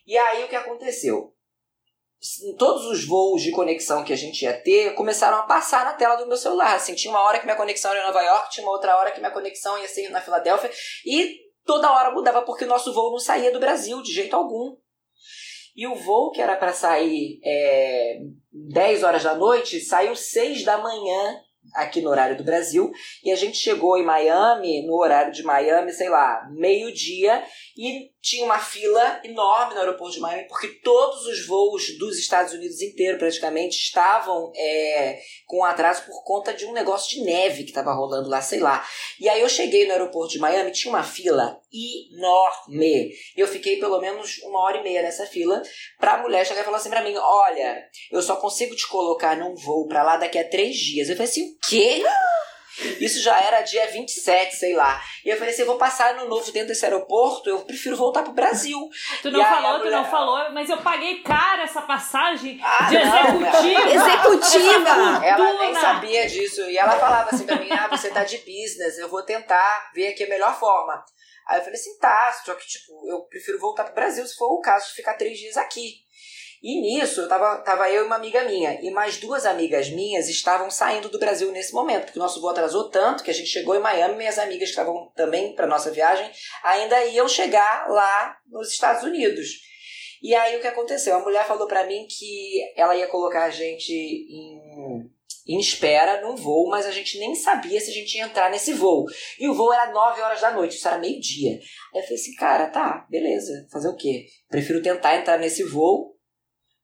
[0.07, 1.33] E aí o que aconteceu?
[2.57, 6.17] Todos os voos de conexão que a gente ia ter começaram a passar na tela
[6.17, 6.75] do meu celular.
[6.75, 9.11] Assim, tinha uma hora que minha conexão era em Nova York, tinha uma outra hora
[9.11, 10.69] que minha conexão ia ser na Filadélfia,
[11.03, 14.77] e toda hora mudava porque o nosso voo não saía do Brasil de jeito algum.
[15.75, 18.19] E o voo que era para sair é,
[18.51, 21.41] 10 horas da noite saiu 6 da manhã
[21.73, 22.91] aqui no horário do Brasil.
[23.23, 27.43] E a gente chegou em Miami, no horário de Miami, sei lá, meio-dia,
[27.75, 32.53] e tinha uma fila enorme no aeroporto de Miami, porque todos os voos dos Estados
[32.53, 37.71] Unidos inteiro, praticamente, estavam é, com atraso por conta de um negócio de neve que
[37.71, 38.85] estava rolando lá, sei lá.
[39.19, 43.11] E aí eu cheguei no aeroporto de Miami, tinha uma fila enorme.
[43.35, 45.61] Eu fiquei pelo menos uma hora e meia nessa fila
[45.99, 49.55] pra mulher chegar e falar assim pra mim: olha, eu só consigo te colocar num
[49.55, 51.09] voo pra lá daqui a três dias.
[51.09, 52.03] Eu falei assim: o quê?
[52.99, 55.01] Isso já era dia 27, sei lá.
[55.25, 58.23] E eu falei assim: eu vou passar ano novo dentro desse aeroporto, eu prefiro voltar
[58.23, 58.77] pro Brasil.
[59.21, 62.59] Tu E não a falou, tu mulher- não falou, mas eu paguei cara essa passagem
[62.63, 63.89] Ah, de não, executiva.
[63.91, 65.25] Executiva!
[65.25, 66.61] Ela nem sabia disso.
[66.69, 70.07] E ela falava assim pra mim: ah, você tá de business, eu vou tentar ver
[70.09, 71.03] aqui a melhor forma.
[71.47, 74.53] Aí eu falei assim: tá, só que tipo, eu prefiro voltar pro Brasil se for
[74.53, 75.95] o caso de ficar três dias aqui.
[76.61, 78.79] E nisso, eu tava, tava eu e uma amiga minha.
[78.83, 82.51] E mais duas amigas minhas estavam saindo do Brasil nesse momento, porque o nosso voo
[82.51, 85.89] atrasou tanto que a gente chegou em Miami minhas amigas que estavam também pra nossa
[85.89, 86.29] viagem
[86.63, 89.49] ainda iam chegar lá nos Estados Unidos.
[90.21, 91.15] E aí o que aconteceu?
[91.15, 95.09] A mulher falou pra mim que ela ia colocar a gente em,
[95.47, 98.71] em espera num voo, mas a gente nem sabia se a gente ia entrar nesse
[98.71, 99.05] voo.
[99.39, 101.53] E o voo era 9 horas da noite, isso era meio-dia.
[101.91, 104.27] Aí eu falei assim, cara, tá, beleza, fazer o quê?
[104.47, 106.11] Prefiro tentar entrar nesse voo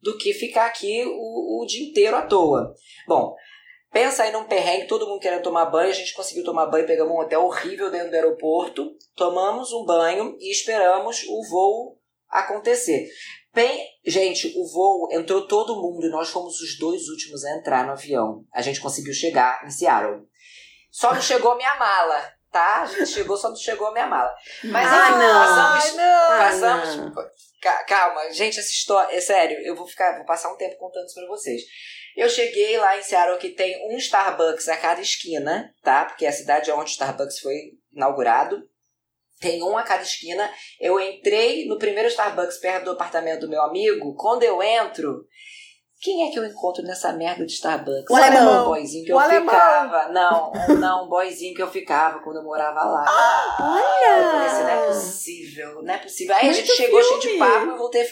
[0.01, 2.73] do que ficar aqui o, o dia inteiro à toa.
[3.07, 3.35] Bom,
[3.91, 7.13] pensa aí num perrengue, todo mundo querendo tomar banho, a gente conseguiu tomar banho, pegamos
[7.13, 13.07] um hotel horrível dentro do aeroporto, tomamos um banho e esperamos o voo acontecer.
[13.53, 17.85] Bem, gente, o voo entrou todo mundo e nós fomos os dois últimos a entrar
[17.85, 18.45] no avião.
[18.53, 20.27] A gente conseguiu chegar em Seattle.
[20.91, 22.36] Só não chegou minha mala.
[22.51, 22.81] Tá?
[22.81, 24.33] A gente chegou, só não chegou a minha mala.
[24.65, 25.33] Mas Ah, enfim, não.
[25.41, 25.83] passamos.
[25.85, 26.37] Ai, não.
[26.37, 27.31] passamos Ah, não.
[27.61, 29.15] Ca- Calma, gente, essa história.
[29.15, 31.61] É sério, eu vou ficar, vou passar um tempo contando isso pra vocês.
[32.15, 36.05] Eu cheguei lá em Seattle que tem um Starbucks a cada esquina, tá?
[36.05, 37.55] Porque é a cidade onde o Starbucks foi
[37.93, 38.63] inaugurado.
[39.39, 40.51] Tem um a cada esquina.
[40.79, 44.15] Eu entrei no primeiro Starbucks perto do apartamento do meu amigo.
[44.15, 45.25] Quando eu entro,
[45.99, 48.09] quem é que eu encontro nessa merda de Starbucks?
[48.09, 48.63] O alemão.
[48.63, 49.53] Um boyzinho que O eu alemão.
[49.53, 50.07] ficava.
[50.09, 53.05] Não, não, um boyzinho que eu ficava quando eu morava lá.
[53.59, 54.87] Eu falei assim, não é Olha!
[54.87, 56.35] possível, não é possível.
[56.35, 57.33] Aí a Muito gente chegou cheio filme.
[57.33, 58.01] de papo e eu voltei.
[58.03, 58.05] a-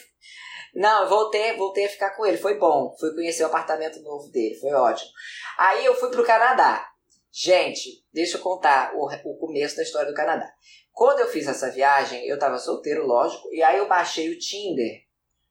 [0.76, 2.38] Não, eu voltei, voltei a ficar com ele.
[2.38, 2.96] Foi bom.
[3.00, 4.56] Fui conhecer o apartamento novo dele.
[4.56, 5.10] Foi ótimo.
[5.58, 6.86] Aí eu fui pro Canadá.
[7.32, 10.50] Gente, deixa eu contar o, o começo da história do Canadá.
[10.92, 15.02] Quando eu fiz essa viagem, eu tava solteiro, lógico, e aí eu baixei o Tinder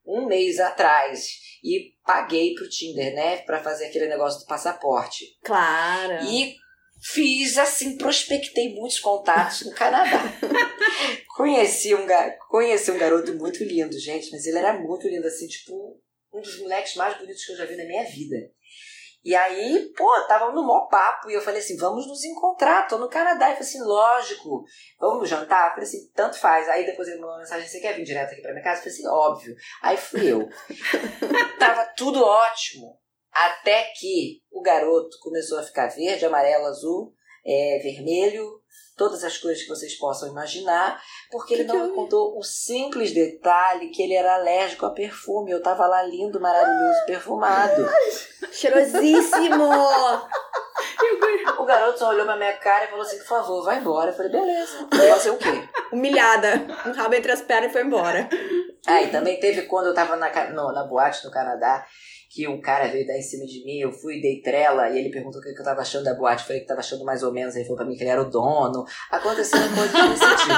[0.06, 1.28] um mês atrás
[1.62, 5.24] e paguei pro Tinder, né, Pra fazer aquele negócio do passaporte.
[5.42, 6.24] Claro.
[6.26, 6.54] E
[7.12, 10.22] fiz assim, prospectei muitos contatos no Canadá.
[11.36, 15.46] conheci, um ga- conheci um garoto muito lindo, gente, mas ele era muito lindo, assim,
[15.46, 16.00] tipo,
[16.32, 18.36] um dos moleques mais bonitos que eu já vi na minha vida.
[19.24, 22.98] E aí, pô, tava no maior papo, e eu falei assim, vamos nos encontrar, tô
[22.98, 23.46] no Canadá.
[23.46, 24.64] E falei assim, lógico,
[25.00, 25.68] vamos jantar?
[25.68, 26.68] Eu falei assim, tanto faz.
[26.68, 28.80] Aí depois ele mandou uma mensagem, você quer vir direto aqui pra minha casa?
[28.80, 29.54] Eu falei assim, óbvio.
[29.82, 30.46] Aí fui eu.
[31.58, 32.98] tava tudo ótimo.
[33.32, 37.14] Até que o garoto começou a ficar verde, amarelo, azul,
[37.46, 38.60] é, vermelho,
[38.96, 42.42] todas as coisas que vocês possam imaginar, porque ele Que não que me contou o
[42.42, 45.50] simples detalhe que ele era alérgico a perfume.
[45.50, 47.86] Eu tava lá lindo, maravilhoso, perfumado.
[48.52, 49.68] Cheirosíssimo!
[51.58, 54.10] O garoto só olhou pra minha cara e falou assim: por favor, vai embora.
[54.10, 54.86] Eu falei, beleza.
[54.90, 55.68] Vou fazer o quê?
[55.92, 56.66] Humilhada.
[56.86, 58.28] Um rabo entre as pernas e foi embora.
[58.86, 61.84] Ah, e também teve quando eu tava na, no- na boate no Canadá,
[62.34, 65.10] que um cara veio dar em cima de mim, eu fui, dei trela, e ele
[65.10, 66.42] perguntou o que eu tava achando da boate.
[66.42, 68.10] Eu falei que tava achando mais ou menos, aí ele falou pra mim que ele
[68.10, 68.84] era o dono.
[69.08, 70.54] Aconteceu uma coisa nesse sentido.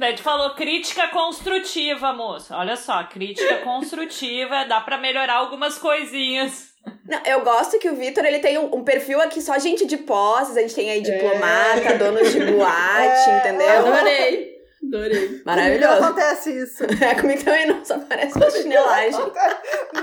[0.00, 2.56] Daí tu falou crítica construtiva, moça.
[2.56, 6.72] Olha só, crítica construtiva, dá pra melhorar algumas coisinhas.
[7.06, 9.98] Não, eu gosto que o Vitor ele tem um, um perfil aqui só gente de
[9.98, 13.86] posses, a gente tem aí diplomata, donos de boate, É, entendeu?
[13.86, 14.51] Adorei.
[14.84, 15.28] Adorei.
[15.28, 16.04] Não Maravilhoso.
[16.04, 16.84] acontece isso.
[17.02, 19.20] É, comigo também não, só parece uma chinelagem.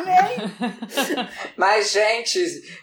[0.06, 2.40] Nem Mas, gente,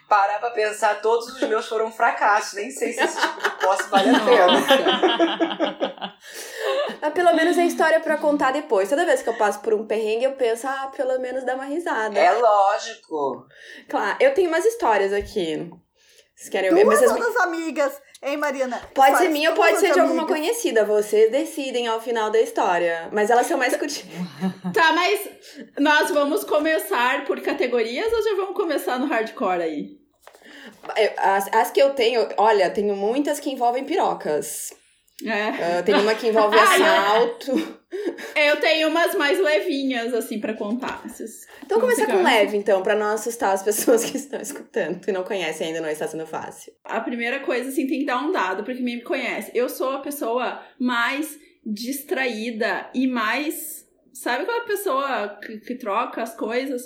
[0.09, 2.55] parar pra pensar, todos os meus foram fracassos.
[2.55, 6.17] Nem sei se esse tipo de posse vale a pena.
[7.01, 8.89] Mas pelo menos é história pra contar depois.
[8.89, 11.65] Toda vez que eu passo por um perrengue, eu penso, ah, pelo menos dá uma
[11.65, 12.19] risada.
[12.19, 13.47] É lógico.
[13.89, 15.71] Claro, eu tenho umas histórias aqui.
[16.35, 16.85] Vocês querem ouvir?
[16.85, 18.81] duas Mas as- amigas, hein, Marina?
[18.95, 20.85] Pode ser minha ou pode ser de alguma conhecida.
[20.85, 23.09] Vocês decidem ao final da história.
[23.13, 24.13] Mas elas são mais curtidas.
[24.73, 25.29] Tá, mas
[25.79, 29.97] nós vamos começar por categorias ou já vamos começar no hardcore aí?
[31.19, 34.73] As, as que eu tenho, olha, tenho muitas que envolvem pirocas.
[35.25, 35.79] É.
[35.79, 37.77] Ah, tem uma que envolve Ai, assalto.
[38.37, 41.03] Eu tenho umas mais levinhas, assim, pra contar.
[41.07, 45.01] Esses- Então Vamos começa com leve, então, pra não assustar as pessoas que estão escutando
[45.09, 46.73] e não conhecem ainda, não está sendo fácil.
[46.85, 49.51] A primeira coisa, assim, tem que dar um dado, porque quem me conhece.
[49.55, 53.87] Eu sou a pessoa mais distraída e mais.
[54.13, 56.83] Sabe qual é a pessoa que, que troca as coisas?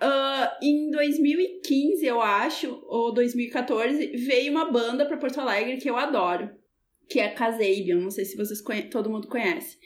[0.00, 5.96] Ah, em 2015, eu acho, ou 2014, veio uma banda pra Porto Alegre que eu
[5.96, 6.50] adoro,
[7.08, 8.00] que é a Kasabian.
[8.00, 9.78] Não sei se vocês conhe todo mundo conhece.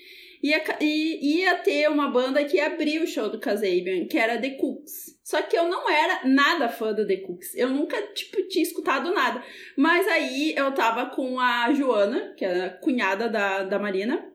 [0.42, 5.18] Ia, ia ter uma banda que abriu o show do Kasabian, que era The Cooks.
[5.24, 7.54] Só que eu não era nada fã do The Cooks.
[7.57, 9.42] Eu nunca, tipo, tinha escutado nada.
[9.76, 14.33] Mas aí eu tava com a Joana, que é a cunhada da, da Marina.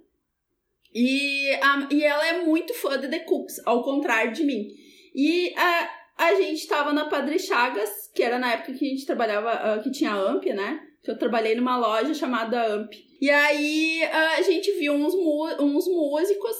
[0.93, 4.67] E, a, e ela é muito fã de The Cooks, ao contrário de mim.
[5.15, 9.05] E a, a gente tava na Padre Chagas, que era na época que a gente
[9.05, 10.79] trabalhava, ah, que tinha Amp, né?
[11.03, 12.93] Que eu trabalhei numa loja chamada Amp.
[13.21, 16.55] E aí a gente viu uns, uns músicos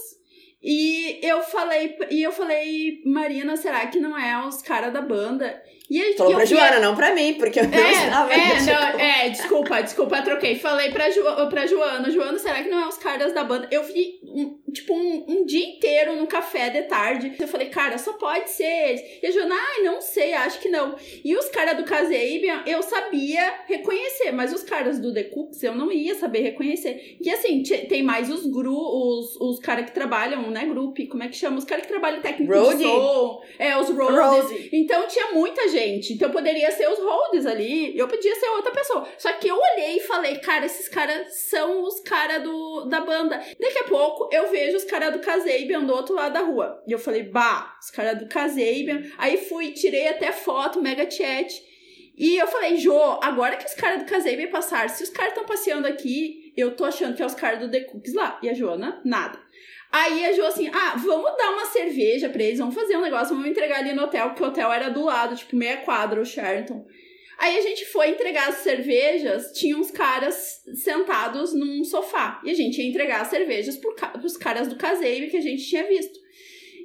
[0.63, 5.61] e eu falei, e eu falei, Marina, será que não é os caras da banda?
[5.89, 8.53] E a, Falou e pra Joana, não pra mim, porque eu não estava é, é,
[8.53, 10.55] nesse não, é, desculpa, desculpa, troquei.
[10.55, 13.67] Falei pra, jo, pra Joana, Joana, será que não é os caras da banda?
[13.69, 17.33] Eu vi, um, tipo, um, um dia inteiro no café de tarde.
[17.39, 19.01] Eu falei, cara, só pode ser eles.
[19.21, 20.95] E a Joana, ai, não sei, acho que não.
[21.23, 25.75] E os caras do Kasabian, eu sabia reconhecer, mas os caras do The Cooks, eu
[25.75, 27.17] não ia saber reconhecer.
[27.19, 31.23] E assim, te- tem mais os gru, os, os caras que trabalham, né, grupo, como
[31.23, 31.57] é que chama?
[31.57, 32.77] Os caras que trabalham técnico Roadie?
[32.77, 33.41] de som.
[33.59, 34.17] É, os roadies.
[34.49, 34.69] Roadie.
[34.71, 35.72] Então tinha muita gente.
[36.13, 39.07] Então poderia ser os holds ali, eu podia ser outra pessoa.
[39.17, 42.43] Só que eu olhei e falei, cara, esses caras são os caras
[42.87, 43.37] da banda.
[43.59, 46.81] Daqui a pouco eu vejo os caras do Kazabian do outro lado da rua.
[46.87, 49.03] E eu falei, bah, os caras do Kazabian.
[49.17, 51.63] Aí fui, tirei até foto, mega chat.
[52.15, 55.45] E eu falei, Jô, agora que os caras do Kazabian passaram, se os caras estão
[55.45, 58.39] passeando aqui, eu tô achando que é os caras do The Cookies lá.
[58.43, 59.42] E a Joana, nada.
[59.93, 63.35] Aí a Jo assim, ah, vamos dar uma cerveja pra eles, vamos fazer um negócio,
[63.35, 66.25] vamos entregar ali no hotel, porque o hotel era do lado, tipo, meia quadra, o
[66.25, 66.83] Sheraton.
[67.37, 72.41] Aí a gente foi entregar as cervejas, tinha uns caras sentados num sofá.
[72.43, 75.63] E a gente ia entregar as cervejas pro, pros caras do caseiro que a gente
[75.63, 76.22] tinha visto.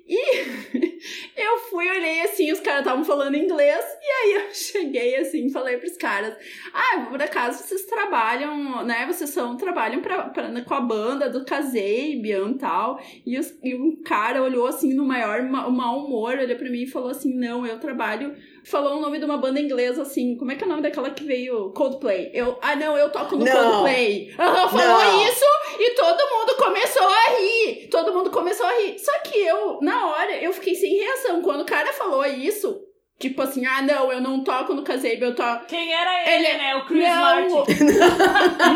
[0.09, 0.17] E
[1.37, 5.77] eu fui, olhei assim, os caras estavam falando inglês, e aí eu cheguei assim, falei
[5.77, 6.35] pros caras:
[6.73, 9.07] Ah, por acaso vocês trabalham, né?
[9.07, 13.01] Vocês são, trabalham pra, pra com a banda do Kazabian e tal.
[13.27, 16.83] E, os, e um cara olhou assim no maior ma, mau humor, olhou pra mim
[16.83, 18.35] e falou assim: Não, eu trabalho
[18.69, 20.37] falou o nome de uma banda inglesa assim.
[20.37, 21.71] Como é que é o nome daquela que veio?
[21.71, 22.31] Coldplay.
[22.33, 23.53] Eu, ah, não, eu toco no não.
[23.53, 24.31] Coldplay.
[24.31, 25.25] Uhum, falou não.
[25.25, 25.45] isso
[25.79, 27.89] e todo mundo começou a rir.
[27.89, 28.99] Todo mundo começou a rir.
[28.99, 31.43] Só que eu, na hora, eu fiquei sem reação.
[31.43, 32.85] Quando o cara falou isso,
[33.19, 35.67] Tipo assim, ah, não, eu não toco no Casebe, eu toco.
[35.67, 36.77] Quem era ele, ele né?
[36.77, 37.75] O Chris não, Martin.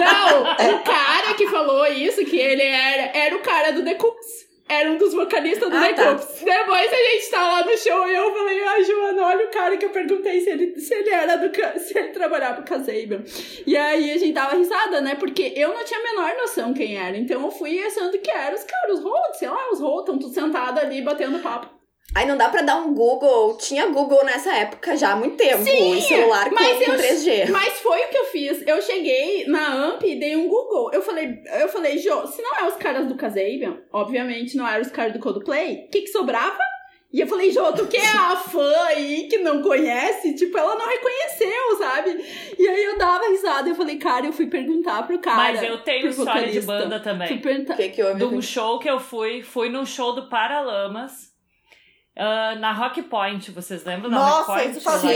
[0.03, 4.42] não, o cara que falou isso, que ele era, era o cara do The Cooks
[4.69, 6.15] era um dos vocalistas do ah, The tá.
[6.15, 9.77] Depois a gente tá lá no show e eu falei, ah, Joana, olha o cara
[9.77, 13.23] que eu perguntei se ele, se ele era do se ele trabalhava pro Kazabian.
[13.67, 15.15] E aí a gente tava risada, né?
[15.15, 17.17] Porque eu não tinha a menor noção quem era.
[17.17, 20.19] Então eu fui achando que eram os caras, os Holt, sei lá, os Holt, estão
[20.19, 21.82] tudo sentados ali batendo papo.
[22.15, 23.57] Aí não dá pra dar um Google.
[23.57, 25.65] Tinha Google nessa época já há muito tempo.
[25.65, 27.51] Sim, celular com, mas com 3G.
[27.51, 28.67] Mas foi o que eu fiz.
[28.67, 30.91] Eu cheguei na AMP e dei um Google.
[30.93, 34.83] Eu falei, eu falei, Jô, se não é os caras do Kazabian, obviamente não eram
[34.83, 36.59] os caras do Coldplay, o que que sobrava?
[37.11, 40.35] E eu falei, Jô, tu que é a fã aí que não conhece?
[40.35, 42.25] Tipo, ela não reconheceu, sabe?
[42.59, 43.69] E aí eu dava risada.
[43.69, 45.37] Eu falei, cara, eu fui perguntar pro cara.
[45.37, 47.29] Mas eu tenho história de banda também.
[47.29, 47.77] Fui perguntar.
[47.77, 48.19] Que que houve?
[48.19, 51.32] De um show que eu fui, fui num show do Paralamas.
[52.17, 54.71] Uh, na Rock Point, vocês lembram da Nossa, Rock Point?
[54.71, 55.13] Isso fazia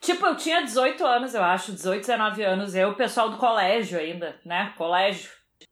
[0.00, 3.98] Tipo, eu tinha 18 anos, eu acho, 18, 19 anos, eu, o pessoal do colégio
[3.98, 4.74] ainda, né?
[4.76, 5.30] Colégio.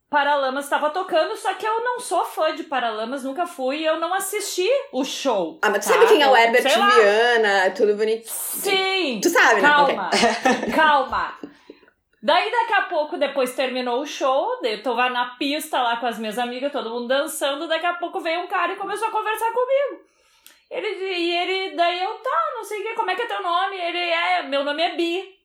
[0.08, 3.98] Paralamas estava tocando, só que eu não sou fã de Paralamas, nunca fui e eu
[3.98, 5.58] não assisti o show.
[5.62, 5.94] Ah, mas tu tá?
[5.94, 8.26] sabe quem é o Herbert Viana, tudo bonito.
[8.26, 9.20] Sim!
[9.22, 9.68] Tu sabe, né?
[9.68, 10.10] Calma,
[10.74, 11.38] calma.
[12.22, 16.20] Daí daqui a pouco, depois terminou o show, eu tô na pista lá com as
[16.20, 19.52] minhas amigas, todo mundo dançando, daqui a pouco veio um cara e começou a conversar
[19.52, 20.04] comigo.
[20.70, 23.42] Ele, e ele, daí eu, tá, não sei o que, como é que é teu
[23.42, 23.76] nome?
[23.76, 25.36] Ele, é, meu nome é Bi.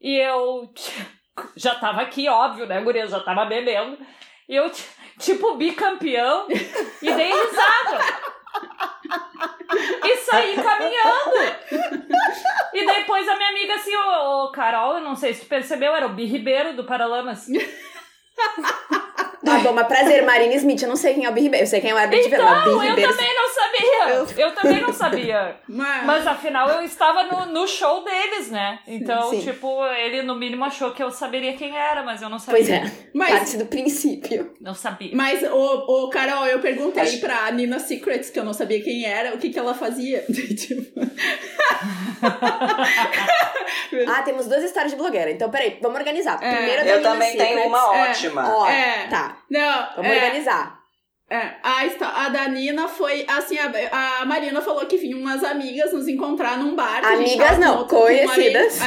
[0.00, 0.72] E eu
[1.54, 3.98] já tava aqui, óbvio, né, guria, já tava bebendo.
[4.48, 4.70] E eu,
[5.20, 8.32] tipo, bicampeão, e dei risada
[10.04, 11.36] e saí caminhando.
[12.74, 16.06] E depois a minha amiga assim, ô, Carol, eu não sei se tu percebeu, era
[16.06, 17.46] o Bi Ribeiro do Paralamas.
[19.44, 20.82] Tá bom, mas prazer, Marina Smith.
[20.82, 21.64] Eu não sei quem é o Bi Ribeiro.
[21.64, 23.00] Eu sei quem é o Herbert então, Ribeiro.
[23.00, 24.42] eu também não sabia.
[24.42, 25.56] Eu, também não sabia.
[25.68, 26.04] Mas...
[26.04, 28.78] mas afinal, eu estava no, no show deles, né?
[28.86, 29.40] Então, Sim.
[29.40, 32.60] tipo, ele no mínimo achou que eu saberia quem era, mas eu não sabia.
[32.60, 32.92] Pois é.
[33.14, 33.30] Mas...
[33.30, 34.54] Parte do princípio.
[34.60, 35.10] Não sabia.
[35.14, 37.20] Mas, ô, ô Carol, eu perguntei Acho...
[37.20, 40.24] pra Nina Secrets, que eu não sabia quem era, o que, que ela fazia.
[40.28, 41.00] tipo...
[44.08, 45.30] ah, temos duas histórias de blogueira.
[45.30, 46.38] Então, peraí, vamos organizar.
[46.42, 46.56] É.
[46.56, 47.54] Primeiro Eu também Secrets.
[47.54, 48.10] tenho uma é.
[48.10, 48.56] ótima.
[48.56, 49.06] Ó, é.
[49.08, 49.31] tá.
[49.50, 50.14] Não, vamos é.
[50.14, 50.82] organizar.
[51.30, 55.92] É, a, a da Nina foi assim: a, a Marina falou que vinham umas amigas
[55.92, 57.02] nos encontrar num bar.
[57.04, 58.78] Amigas não, conhecidas.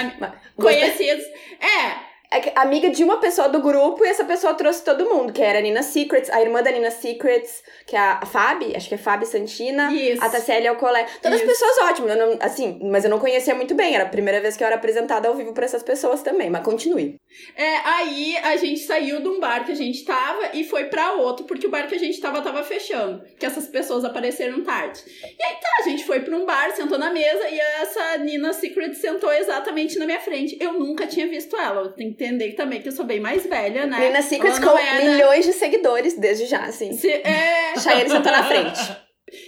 [0.56, 1.26] conhecidas.
[1.60, 2.15] É, é
[2.56, 5.62] amiga de uma pessoa do grupo e essa pessoa trouxe todo mundo, que era a
[5.62, 9.26] Nina Secrets, a irmã da Nina Secrets, que é a Fabi, acho que é Fabi
[9.26, 10.24] Santina, Isso.
[10.24, 11.06] a Tassiele Alcolé.
[11.22, 11.48] Todas Isso.
[11.48, 14.64] pessoas ótimas, não, assim, mas eu não conhecia muito bem, era a primeira vez que
[14.64, 17.16] eu era apresentada ao vivo para essas pessoas também, mas continue.
[17.56, 21.14] É, aí a gente saiu de um bar que a gente tava e foi para
[21.14, 25.02] outro, porque o bar que a gente tava tava fechando, que essas pessoas apareceram tarde.
[25.06, 28.54] E aí tá, a gente foi para um bar, sentou na mesa e essa Nina
[28.54, 30.58] Secrets sentou exatamente na minha frente.
[30.60, 33.86] Eu nunca tinha visto ela, eu tenho entender também que eu sou bem mais velha,
[33.86, 34.00] né?
[34.00, 36.94] Nina Secrets com é, milhões de seguidores desde já, assim.
[36.94, 37.74] Se, é...
[37.80, 39.06] Chayenne sentou na frente.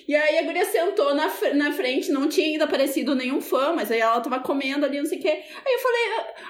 [0.07, 3.91] E aí a guria sentou na, na frente, não tinha ainda aparecido nenhum fã, mas
[3.91, 5.29] aí ela tava comendo ali, não sei o quê.
[5.29, 6.01] Aí eu falei,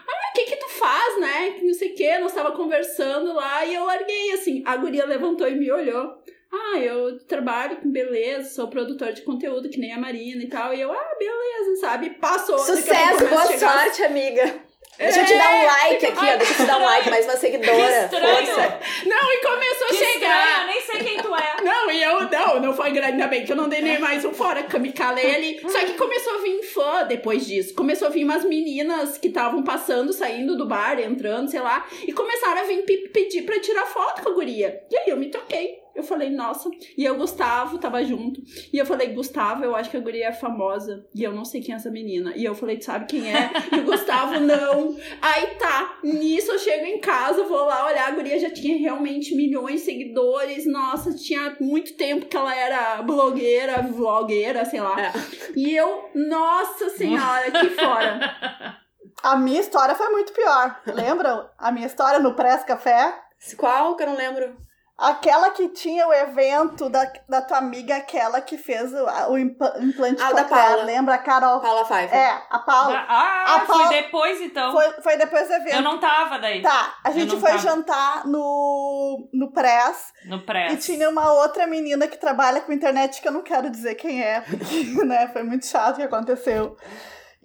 [0.07, 1.55] ah, o que que tu faz, né?
[1.61, 4.63] Não sei o quê, nós tava conversando lá, e eu larguei, assim.
[4.65, 6.15] A guria levantou e me olhou.
[6.51, 10.73] Ah, eu trabalho com beleza, sou produtor de conteúdo, que nem a Marina e tal.
[10.73, 12.11] E eu, ah, beleza, sabe?
[12.11, 12.57] Passou.
[12.57, 14.66] Sucesso, boa sorte, amiga.
[14.97, 15.65] Deixa eu te dar um é.
[15.65, 16.37] like aqui, ó.
[16.37, 17.75] Deixa eu te dar um like, mais uma seguidora.
[18.09, 18.47] Que estranho.
[18.47, 18.79] Força.
[19.05, 20.47] Não, e começou que a chegar.
[20.47, 21.47] Estranho, eu nem sei quem tu é.
[21.67, 24.33] Não, e eu, não, não foi ainda bem que eu não dei nem mais um
[24.33, 25.59] fora, que eu me calei ali.
[25.69, 27.73] Só que começou a vir fã depois disso.
[27.75, 32.13] Começou a vir umas meninas que estavam passando, saindo do bar, entrando, sei lá, e
[32.13, 34.81] começaram a vir pe- pedir pra tirar foto com a guria.
[34.89, 35.79] E aí eu me toquei.
[35.97, 36.69] Eu falei, nossa.
[36.95, 38.39] E eu, Gustavo, tava junto.
[38.71, 41.03] E eu falei, Gustavo, eu acho que a guria é famosa.
[41.15, 42.33] E eu não sei quem é essa menina.
[42.35, 43.49] E eu falei, tu sabe quem é?
[43.75, 44.95] E o Gustavo, não.
[45.19, 45.97] Aí tá.
[46.03, 48.09] Nisso eu chego em casa, vou lá olhar.
[48.09, 50.67] A guria já tinha realmente milhões de seguidores.
[50.67, 55.01] Nossa, tinha muito tempo que ela era blogueira, vlogueira, sei lá.
[55.01, 55.11] É.
[55.55, 58.77] E eu, nossa senhora, que fora.
[59.23, 60.79] A minha história foi muito pior.
[60.85, 61.49] Lembram?
[61.57, 63.19] A minha história no Press Café?
[63.57, 64.66] Qual que eu não lembro?
[64.97, 69.75] Aquela que tinha o evento da, da tua amiga, aquela que fez o, o impla-
[69.79, 70.43] implante Ah, da.
[70.45, 70.83] Paula.
[70.83, 71.59] Lembra, a Carol?
[71.59, 72.17] Paula Pfeiffer.
[72.17, 73.05] É, a Paula.
[73.07, 74.71] Ah, A foi Paula- depois então.
[74.71, 75.75] Foi, foi depois do evento.
[75.75, 76.63] Eu não tava daí.
[76.63, 77.57] Tá, a gente foi tava.
[77.61, 80.71] jantar no, no Press No pré.
[80.73, 84.23] e tinha uma outra menina que trabalha com internet que eu não quero dizer quem
[84.23, 86.75] é, porque né, foi muito chato o que aconteceu.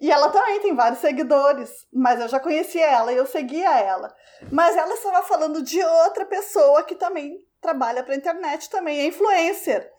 [0.03, 4.13] E ela também tem vários seguidores, mas eu já conhecia ela e eu seguia ela.
[4.51, 9.89] Mas ela estava falando de outra pessoa que também trabalha para internet, também é influencer.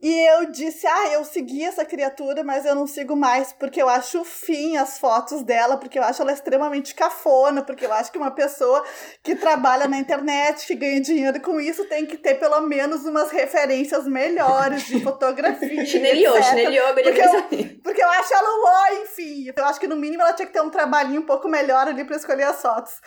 [0.00, 3.88] E eu disse, ah, eu segui essa criatura, mas eu não sigo mais, porque eu
[3.88, 8.18] acho fim as fotos dela, porque eu acho ela extremamente cafona, porque eu acho que
[8.18, 8.84] uma pessoa
[9.22, 13.30] que trabalha na internet, que ganha dinheiro com isso, tem que ter pelo menos umas
[13.30, 15.86] referências melhores de fotografia.
[15.86, 17.82] Chineliou, chineliou guria Porque eu-.
[17.82, 19.52] Porque eu acho ela uó, enfim.
[19.56, 22.04] Eu acho que no mínimo ela tinha que ter um trabalhinho um pouco melhor ali
[22.04, 23.00] pra escolher as fotos.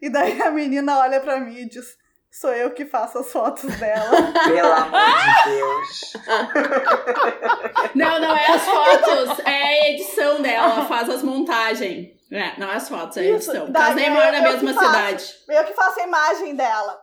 [0.00, 1.96] E daí a menina olha pra mim e diz:
[2.30, 4.10] sou eu que faço as fotos dela.
[4.44, 6.12] Pelo amor de Deus.
[7.94, 12.08] Não, não é as fotos, é a edição dela, ela faz as montagens.
[12.32, 13.70] É, não é as fotos, é a Isso, edição.
[13.72, 14.86] daí Caso nem mora na eu mesma que faço.
[14.86, 15.34] cidade.
[15.48, 17.00] eu que faço a imagem dela.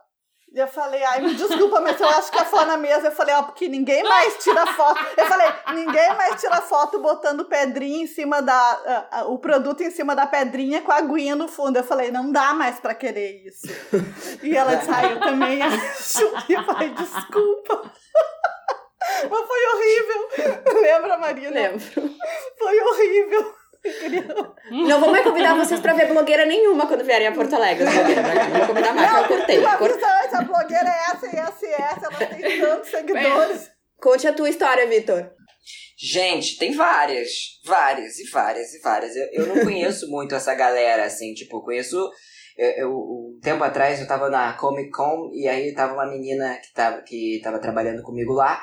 [0.50, 3.08] E eu falei, ai, me desculpa, mas eu acho que é fã na mesa.
[3.08, 4.98] Eu falei, ó, porque ninguém mais tira foto.
[5.16, 8.54] Eu falei, ninguém mais tira foto botando pedrinha em cima da.
[8.54, 11.76] ah, ah, o produto em cima da pedrinha com a aguinha no fundo.
[11.76, 13.66] Eu falei, não dá mais pra querer isso.
[14.42, 16.32] E ela disse, ai, eu também acho.
[16.48, 17.92] E eu falei, desculpa.
[19.30, 20.80] Mas foi horrível.
[20.82, 21.50] Lembra, Marina?
[21.50, 21.80] Lembro.
[22.58, 23.54] Foi horrível.
[24.70, 27.84] Não vou mais convidar vocês pra ver blogueira nenhuma quando vierem a Porto Alegre.
[27.84, 29.58] Não vou convidar mais, porque eu cortei.
[29.60, 32.06] Uma Cor- avisa antes, a blogueira é essa e essa e essa.
[32.06, 33.70] Ela tem tantos seguidores.
[34.00, 35.30] Conte a tua história, Vitor.
[35.98, 37.28] Gente, tem várias.
[37.64, 39.16] Várias e várias e várias.
[39.16, 41.96] Eu, eu não conheço muito essa galera, assim, tipo, conheço.
[42.56, 46.56] Eu, eu- um tempo atrás eu tava na Comic Con e aí tava uma menina
[46.56, 48.60] que tava, que tava trabalhando comigo lá,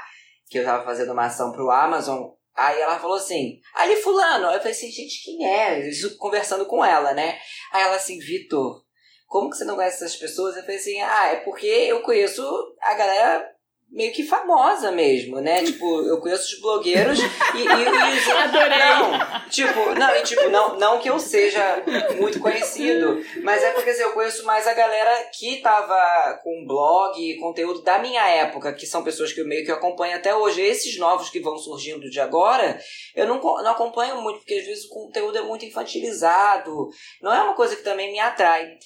[0.49, 2.23] que eu tava fazendo uma ação pro Amazon.
[2.57, 4.45] Aí ela falou assim, ali fulano.
[4.47, 5.87] Eu falei assim, gente, quem é?
[5.89, 7.37] Isso conversando com ela, né?
[7.73, 8.81] Aí ela assim, Vitor,
[9.25, 10.55] como que você não conhece essas pessoas?
[10.55, 12.43] Eu falei assim, ah, é porque eu conheço
[12.81, 13.55] a galera
[13.95, 15.63] meio que famosa mesmo, né?
[15.75, 18.29] Tipo, eu conheço os blogueiros e, e, e os...
[18.35, 18.77] Adorei.
[18.77, 21.83] Não, tipo, não, e tipo, não, não que eu seja
[22.17, 27.17] muito conhecido, mas é porque assim, eu conheço mais a galera que tava com blog
[27.17, 30.61] e conteúdo da minha época, que são pessoas que eu meio que acompanho até hoje.
[30.61, 32.79] Esses novos que vão surgindo de agora,
[33.15, 36.89] eu não, não acompanho muito, porque às vezes o conteúdo é muito infantilizado.
[37.21, 38.77] Não é uma coisa que também me atrai.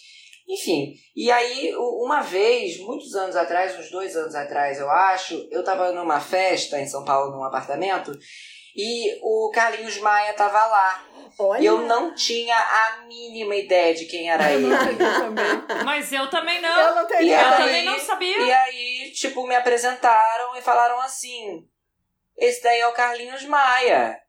[0.49, 5.63] Enfim, e aí, uma vez, muitos anos atrás, uns dois anos atrás, eu acho, eu
[5.63, 8.11] tava numa festa em São Paulo, num apartamento,
[8.75, 11.05] e o Carlinhos Maia tava lá.
[11.37, 11.61] Olha.
[11.61, 14.65] E eu não tinha a mínima ideia de quem era ele.
[14.67, 15.85] não.
[15.85, 16.95] Mas eu também Eu não.
[16.95, 18.37] não tenho E Eu também não sabia.
[18.39, 21.63] E aí, tipo, me apresentaram e falaram assim:
[22.37, 24.19] esse daí é o Carlinhos Maia.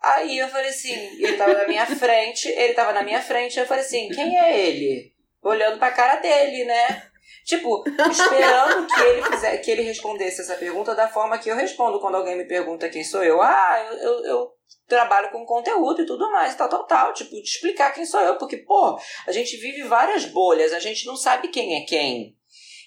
[0.00, 3.66] Aí eu falei assim, ele tava na minha frente, ele tava na minha frente, eu
[3.66, 5.12] falei assim, quem é ele?
[5.42, 7.10] Olhando pra cara dele, né?
[7.44, 11.98] Tipo, esperando que ele fizer, que ele respondesse essa pergunta da forma que eu respondo
[11.98, 13.40] quando alguém me pergunta quem sou eu.
[13.40, 14.48] Ah, eu, eu, eu
[14.86, 17.12] trabalho com conteúdo e tudo mais, tal, tal, tal.
[17.14, 21.06] Tipo, te explicar quem sou eu, porque, pô, a gente vive várias bolhas, a gente
[21.06, 22.36] não sabe quem é quem.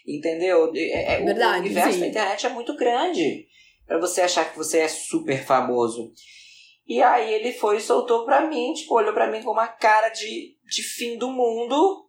[0.07, 0.71] Entendeu?
[0.75, 1.99] É, é- o Verdade, universo sim.
[2.01, 3.47] da internet é muito grande
[3.87, 6.11] pra você achar que você é super famoso.
[6.85, 10.09] E aí ele foi e soltou pra mim, tipo, olhou pra mim com uma cara
[10.09, 12.05] de, de fim do mundo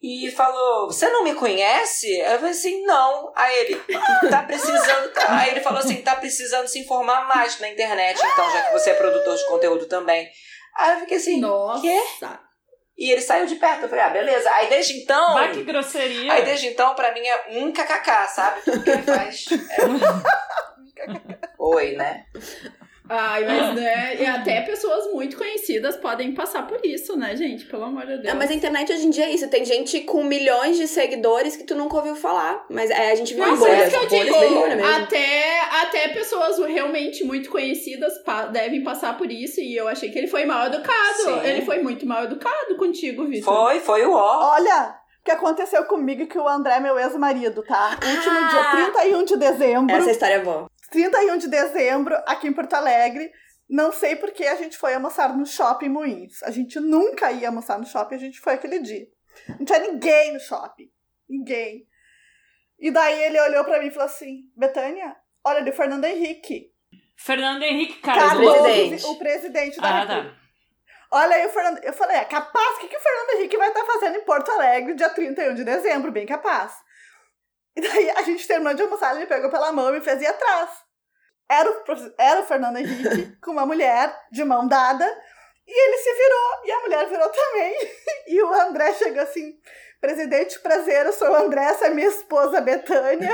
[0.00, 2.08] e falou: Você não me conhece?
[2.20, 3.32] Eu falei assim: Não.
[3.34, 3.82] Aí ele,
[4.30, 5.12] tá precisando.
[5.28, 8.90] Aí ele falou assim: Tá precisando se informar mais na internet, então, já que você
[8.90, 10.28] é produtor de conteúdo também.
[10.76, 11.82] Aí eu fiquei assim: Nossa.
[11.82, 12.00] Quê?
[12.96, 13.82] E ele saiu de perto.
[13.82, 14.50] Eu falei: Ah, beleza.
[14.52, 15.34] Aí desde então.
[15.34, 16.32] Vai que grosseria.
[16.32, 18.62] Aí desde então, pra mim, é um kkk, sabe?
[18.62, 19.46] Tudo que ele faz.
[19.50, 21.08] É...
[21.58, 22.24] Oi, né?
[23.08, 27.64] Ai, mas né, e até pessoas muito conhecidas podem passar por isso, né, gente?
[27.66, 28.24] Pelo amor de Deus.
[28.24, 29.48] Não, mas a internet hoje em dia é isso.
[29.48, 32.64] Tem gente com milhões de seguidores que tu nunca ouviu falar.
[32.68, 33.88] Mas é, a gente Não, por bolhas.
[33.88, 34.38] isso que eu digo,
[34.68, 34.86] mesmo.
[34.96, 40.18] até, até pessoas realmente muito conhecidas pa- devem passar por isso, e eu achei que
[40.18, 41.18] ele foi mal educado.
[41.24, 41.40] Sim.
[41.44, 43.52] Ele foi muito mal educado contigo, Vitor.
[43.54, 44.52] Foi, foi o ó.
[44.54, 47.90] Olha, o que aconteceu comigo e que o André é meu ex-marido, tá?
[47.92, 48.48] Último Ah!
[48.76, 49.94] dia 31 de dezembro.
[49.96, 50.66] Essa história é boa.
[50.90, 53.30] 31 de dezembro, aqui em Porto Alegre.
[53.68, 56.42] Não sei porque a gente foi almoçar no shopping Moinhos.
[56.42, 59.06] A gente nunca ia almoçar no shopping, a gente foi aquele dia.
[59.58, 60.90] Não tinha ninguém no shopping.
[61.28, 61.86] Ninguém.
[62.78, 65.14] E daí ele olhou pra mim e falou assim: Betânia,
[65.44, 66.72] olha ali o Fernando Henrique.
[67.16, 68.00] Fernando Henrique.
[68.00, 69.04] Cardoso, presidente.
[69.06, 70.30] o presidente da Ah, República.
[70.30, 70.38] tá.
[71.10, 71.78] Olha aí o Fernando.
[71.82, 72.76] Eu falei, é capaz?
[72.76, 75.64] O que, que o Fernando Henrique vai estar fazendo em Porto Alegre dia 31 de
[75.64, 76.12] dezembro?
[76.12, 76.72] Bem capaz.
[77.78, 80.20] E daí a gente terminou de almoçar, ele me pegou pela mão e me fez
[80.20, 80.68] ir atrás.
[81.48, 81.84] Era o,
[82.18, 85.06] era o Fernando Henrique com uma mulher de mão dada.
[85.64, 87.74] E ele se virou, e a mulher virou também.
[88.26, 89.58] E o André chegou assim:
[90.00, 93.32] Presidente, prazer, eu sou o André, essa é minha esposa Betânia.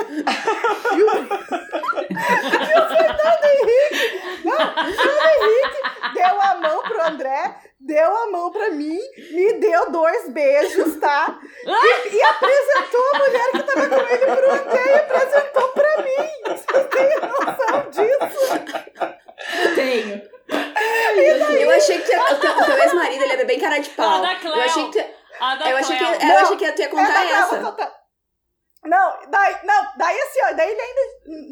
[0.95, 5.81] E o, e o Fernando Henrique, não, o Fernando Henrique
[6.15, 8.99] deu a mão pro André, deu a mão pra mim,
[9.33, 11.39] me deu dois beijos, tá?
[11.67, 16.31] E, e apresentou a mulher que tava com ele pro André e apresentou pra mim.
[16.47, 18.55] Vocês têm noção disso?
[19.75, 20.23] Tenho.
[21.61, 24.23] Eu achei que o teu, teu ex-marido ele é bem cara de pau.
[24.25, 24.39] Ah.
[24.43, 27.25] Eu achei que, tu- A da eu achei que, eu Não, achei que ia contar
[27.27, 27.57] essa.
[27.59, 28.05] contando.
[28.87, 31.01] Não, daí, não, daí assim, ó, daí ele ainda.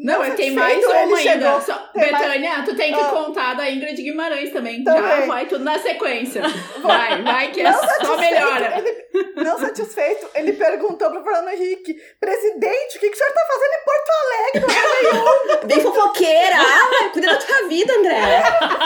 [0.05, 1.45] Não, não tem mais uma ele ainda.
[1.47, 3.05] chegou- Só- tem mais- Betânia, tu tem que Ah.
[3.09, 4.83] contar da Ingrid Guimarães também.
[4.83, 5.01] Também.
[5.01, 6.43] Já vai tudo na sequência.
[6.83, 8.77] Vai, vai que é só melhora.
[8.77, 13.41] ele- não satisfeito, ele perguntou pro Fernando Henrique: presidente, o que, que o senhor tá
[13.47, 14.73] fazendo em Porto Alegre?
[14.79, 16.55] Réveillon?" Bem fofoqueira.
[16.59, 18.21] Ah, cuida da tua vida, André.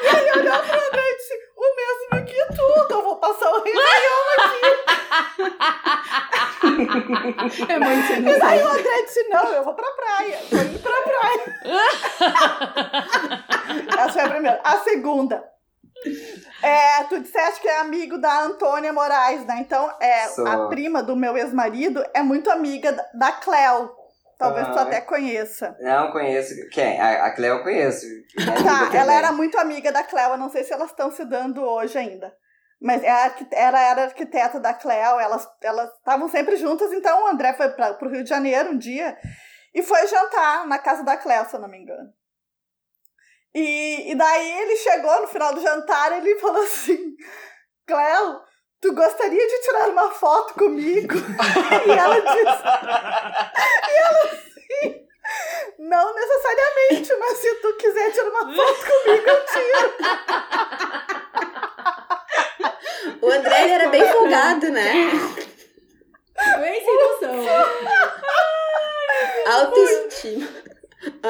[0.00, 3.62] E ele olhou pro André e disse: o mesmo que tudo, eu vou passar o
[3.62, 5.38] Réveillon
[7.68, 10.38] É muito E daí o André disse: Não, eu vou pra praia.
[10.50, 11.60] Tô indo pra praia.
[13.98, 14.60] Essa foi a primeira.
[14.64, 15.44] A segunda.
[16.62, 19.56] É, tu disseste que é amigo da Antônia Moraes, né?
[19.60, 20.46] Então, é, Sou.
[20.46, 23.32] a prima do meu ex-marido é muito amiga da- da
[24.38, 24.82] Talvez tu Ah.
[24.82, 25.76] até conheça.
[25.80, 26.54] Não conheço.
[26.70, 27.00] Quem?
[27.00, 28.06] A, a Cleo eu conheço.
[28.64, 30.30] Tá, ela era muito amiga da Cleo.
[30.30, 32.32] Eu não sei se elas estão se dando hoje ainda.
[32.80, 36.92] Mas é ela era arquiteta da Cleo, elas elas estavam sempre juntas.
[36.92, 39.16] Então o André foi para o Rio de Janeiro um dia
[39.74, 42.08] e foi jantar na casa da Cleo, se eu não me engano.
[43.52, 47.16] E, e daí ele chegou no final do jantar e ele falou assim:
[47.84, 48.40] Cleo,
[48.80, 51.14] tu gostaria de tirar uma foto comigo?
[51.86, 52.62] e ela disse:
[55.78, 59.94] Não necessariamente, mas se tu quiser tirar uma foto comigo, eu tiro.
[63.22, 64.92] O André ele era bem folgado, né?
[66.60, 67.44] Bem sem noção.
[69.46, 70.67] Autoestima.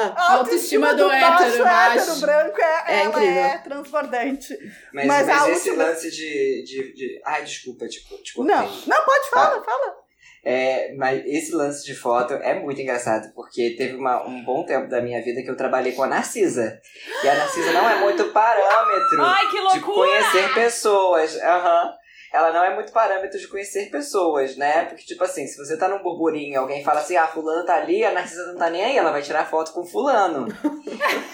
[0.01, 1.99] Ah, A Autoestima do macho hétero, macho.
[1.99, 3.43] hétero branco é, É ela incrível.
[3.43, 4.57] é transbordante.
[4.93, 8.33] Mas, Mas mas, a esse última- lance de, de, de- Ai, desculpa, tipo, cortei.
[8.45, 9.99] Não, não, pode falar, fala.
[10.41, 14.87] É, mas esse lance de foto é muito engraçado, porque teve uma- um bom tempo
[14.87, 16.79] da minha vida que eu trabalhei com a Narcisa.
[17.23, 21.35] E a Narcisa não é muito parâmetro Ai, que de conhecer pessoas.
[21.41, 21.93] Aham.
[22.33, 24.85] Ela não é muito parâmetro de conhecer pessoas, né?
[24.85, 28.03] Porque, tipo assim, se você tá num burburinho alguém fala assim, ah, fulano tá ali,
[28.03, 30.47] a Narcisa não tá nem aí, ela vai tirar foto com fulano.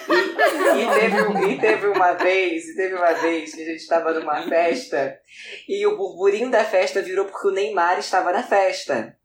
[0.07, 4.13] E, e teve, e teve uma vez, e teve uma vez que a gente tava
[4.13, 5.19] numa festa
[5.67, 9.15] e o burburinho da festa virou porque o Neymar estava na festa.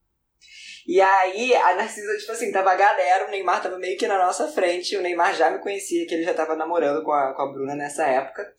[0.90, 4.18] E aí, a Narcisa, tipo assim, tava a galera, o Neymar tava meio que na
[4.18, 7.42] nossa frente, o Neymar já me conhecia, que ele já tava namorando com a, com
[7.42, 8.52] a Bruna nessa época.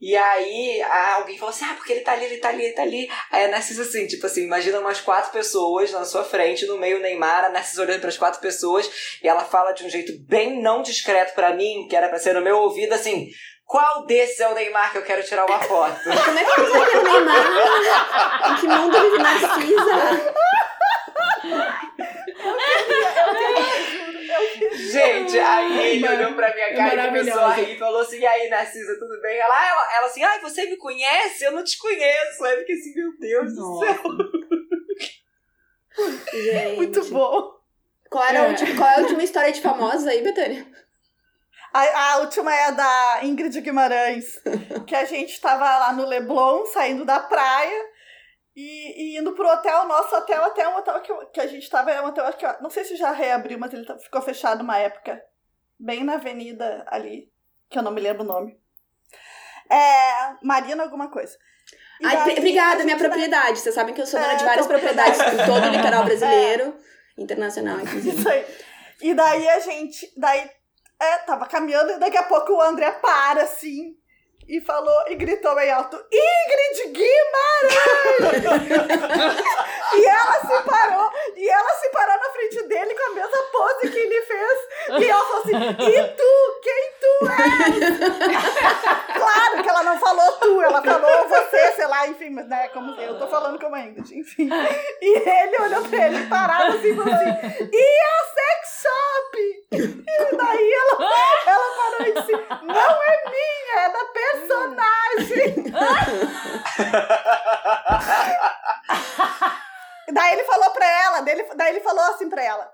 [0.00, 2.82] E aí, alguém falou assim, ah, porque ele tá ali, ele tá ali, ele tá
[2.82, 3.08] ali.
[3.30, 6.96] Aí a Narcisa, assim, tipo assim, imagina umas quatro pessoas na sua frente, no meio
[6.96, 8.90] o Neymar, a Narcisa olhando pras quatro pessoas,
[9.22, 12.34] e ela fala de um jeito bem não discreto pra mim, que era pra ser
[12.34, 13.28] no meu ouvido, assim,
[13.64, 16.00] qual desses é o Neymar que eu quero tirar uma foto?
[16.02, 18.50] como é que tu sabe que era o Neymar?
[18.50, 20.34] Em que mundo vive Narcisa?
[24.76, 28.26] Gente, aí ele olhou pra minha cara e começou a rir e falou assim: e
[28.26, 29.36] aí, Narcisa, tudo bem?
[29.38, 31.44] Ela, ela, ela assim, ai, você me conhece?
[31.44, 32.44] Eu não te conheço.
[32.44, 33.86] Aí eu fiquei assim, meu Deus do Nossa.
[33.86, 34.02] céu.
[36.32, 36.76] Gente.
[36.76, 37.52] Muito bom.
[38.10, 38.48] Qual, era a É.
[38.48, 40.66] última, qual é a última história de famosos aí, Betânia?
[41.72, 44.40] A, a última é a da Ingrid Guimarães,
[44.86, 47.89] que a gente tava lá no Leblon, saindo da praia
[48.60, 49.86] e, e indo pro hotel.
[49.86, 52.44] Nosso hotel até um hotel que, eu- que a gente tava, é um hotel que
[52.46, 55.22] eu não sei se já reabriu, mas ele tá- ficou fechado uma época.
[55.82, 57.32] bem na avenida ali,
[57.70, 58.60] que eu não me lembro o nome.
[59.70, 61.36] É, Marina alguma coisa.
[62.04, 63.58] Ai, daí, obrigada, minha propriedade.
[63.60, 66.02] Vocês sabem que eu sou dona É, de várias tua propriedades em todo o litoral
[66.02, 66.04] É.
[66.04, 66.76] brasileiro,
[67.16, 68.18] internacional, inclusive.
[68.18, 68.44] Isso aí.
[69.02, 70.50] E daí a gente, daí,
[71.00, 73.94] é, tava caminhando e daqui a pouco o André para, assim,
[74.48, 78.40] e falou, e gritou bem alto, Ingrid Guimarães!
[79.94, 83.90] e ela se parou, e ela se parou na frente dele com a mesma pose
[83.90, 84.58] que ele fez,
[85.00, 87.98] e ela falou assim, e tu, quem tu és?
[89.14, 93.00] claro que ela não falou tu, ela falou você, sei lá, enfim, mas né, como
[93.00, 94.48] eu tô falando como a Ingrid, enfim.
[95.00, 99.38] E ele olhou pra ele parado assim, e falou assim, e a sex shop?
[99.72, 101.12] E daí ela,
[101.46, 102.32] ela parou e disse,
[102.62, 105.64] não é minha, é da personagem.
[110.12, 112.68] Daí ele falou pra ela, daí ele, daí ele falou assim pra ela,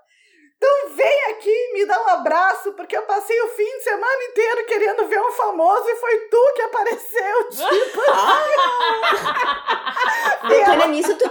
[0.57, 4.65] então vem aqui me dá um abraço, porque eu passei o fim de semana inteiro
[4.65, 8.01] querendo ver um famoso e foi tu que apareceu, tipo.
[10.41, 11.29] Ela- Betânia, nisso tu,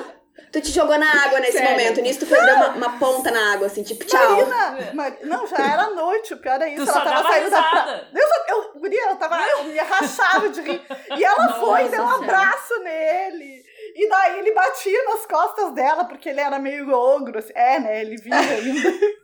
[0.52, 1.70] tu te jogou na água nesse Sério?
[1.70, 2.00] momento.
[2.00, 4.20] Nisso tu foi deu uma, uma ponta na água, assim, tipo, tchau.
[4.46, 6.84] Marina, Mari- não, já era noite, o pior é isso.
[6.84, 7.84] Tu ela só tava saindo da praia.
[7.84, 8.08] risada.
[8.14, 10.82] Eu, só- eu, guria, eu tava, eu me rachava de rir.
[11.16, 13.64] E ela foi, deu um Nossa abraço nele.
[13.94, 17.38] E daí ele batia nas costas dela, porque ele era meio ogro.
[17.38, 17.52] assim.
[17.54, 18.00] É, né?
[18.02, 19.16] Ele vinha ainda.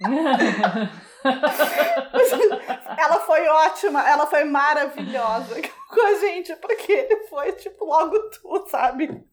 [2.96, 8.66] ela foi ótima, ela foi maravilhosa com a gente, porque ele foi, tipo, logo tu,
[8.70, 9.24] sabe?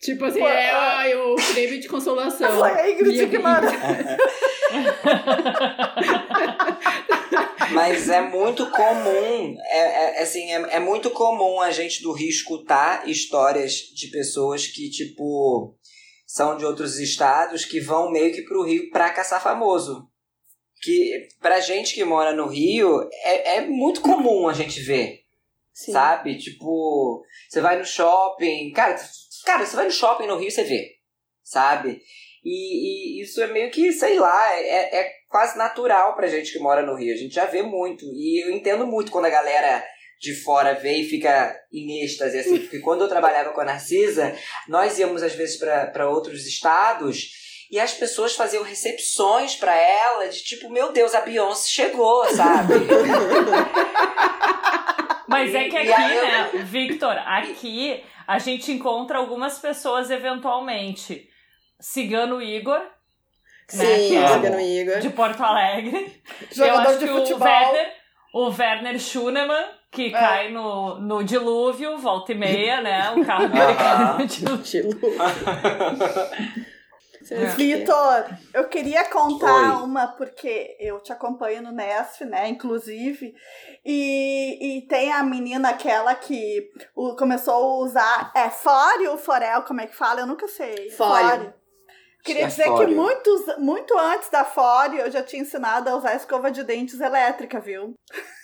[0.00, 0.70] Tipo assim, Pô, é é.
[0.70, 2.58] ai, o prêmio de consolação.
[2.58, 3.72] Foi a Ingrid Guimarães.
[7.72, 9.78] Mas é muito comum, é,
[10.18, 14.88] é- assim, é, é muito comum a gente do Rio escutar histórias de pessoas que,
[14.90, 15.74] tipo,
[16.26, 20.06] são de outros estados que vão meio que pro Rio pra caçar famoso.
[20.82, 25.20] Que pra gente que mora no Rio, é, é muito comum a gente ver,
[25.72, 25.92] Sim.
[25.92, 26.36] sabe?
[26.38, 28.96] Tipo, você vai no shopping, cara,
[29.46, 30.90] cara, você vai no shopping no Rio, você vê,
[31.42, 32.02] sabe?
[32.44, 36.58] E, e isso é meio que, sei lá, é, é quase natural pra gente que
[36.58, 37.14] mora no Rio.
[37.14, 38.04] A gente já vê muito.
[38.14, 39.82] E eu entendo muito quando a galera
[40.20, 42.58] de fora vê e fica em êxtase, assim.
[42.60, 44.36] Porque quando eu trabalhava com a Narcisa,
[44.68, 47.30] nós íamos às vezes pra pra outros estados
[47.70, 52.74] e as pessoas faziam recepções pra ela de tipo, meu Deus, a Beyoncé chegou, sabe?
[55.28, 61.28] Mas é que E- aqui, e né, Victor, aqui a gente encontra algumas pessoas eventualmente.
[61.80, 62.80] Cigano Igor,
[63.68, 64.98] Sim, né, que é Cigano Igor.
[65.00, 66.22] de Porto Alegre.
[66.50, 67.46] Eu Jogador acho de que futebol.
[67.46, 67.92] o Werner,
[68.34, 70.10] o Werner Schunemann, que É.
[70.10, 73.10] cai no, no dilúvio, volta e meia, né?
[73.10, 73.76] O carro dele Aham.
[73.76, 74.90] cai no dilúvio.
[77.34, 77.46] É.
[77.46, 79.84] Vitor, eu queria contar Oi.
[79.84, 83.34] uma, porque eu te acompanho no Nesf, né, inclusive,
[83.84, 89.62] e, e tem a menina aquela que o- começou a usar, é Fore ou Forel,
[89.62, 90.20] como é que fala?
[90.20, 90.90] Eu nunca sei.
[90.90, 91.52] Fore.
[92.24, 96.16] Queria É dizer que muitos, muito antes da Fore, eu já tinha ensinado a usar
[96.16, 97.94] escova de dentes elétrica, viu?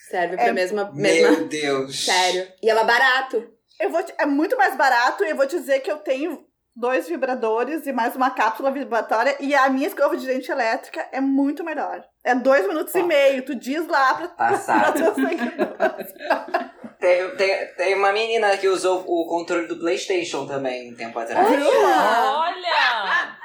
[0.08, 1.30] Serve pra É- mesma, mesma.
[1.32, 2.04] Meu Deus.
[2.04, 2.46] Sério.
[2.62, 3.44] E ela é barato.
[3.80, 6.46] Eu vou te- é muito mais barato e eu vou te dizer que eu tenho
[6.74, 11.20] dois vibradores e mais uma cápsula vibratória e a minha escova de dente elétrica é
[11.20, 12.02] muito melhor.
[12.24, 13.04] É dois minutos e Ah.
[13.04, 13.44] meio.
[13.44, 14.94] Tu diz lá pra, pra Passado.
[14.94, 16.12] teus seguidores.
[16.98, 21.46] Tem, tem, tem uma menina que usou o controle do PlayStation também um tempo atrás.
[21.48, 22.68] Olha!
[22.74, 23.36] Ah,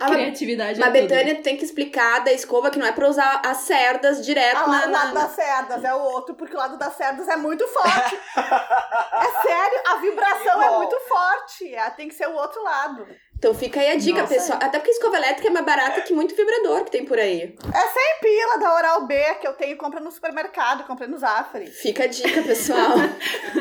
[0.00, 0.92] mas- Criatividade Mas, é.
[0.92, 4.66] Betânia, tem que explicar da escova que não é pra usar as cerdas direto Ah,
[4.68, 4.86] na.
[4.86, 8.18] o lado das cerdas é o outro, porque o lado das cerdas é muito forte.
[8.36, 11.74] é sério, a vibração é muito forte.
[11.74, 13.06] É, tem que ser o outro lado.
[13.44, 14.32] Então fica aí a dica, Nossa.
[14.32, 14.58] pessoal.
[14.62, 17.42] Até porque escova elétrica é mais barata que muito vibrador que tem por aí.
[17.42, 21.66] É 100 pila da Oral B que eu tenho, compra no supermercado, comprei no Zafari.
[21.66, 22.92] Fica a dica, pessoal.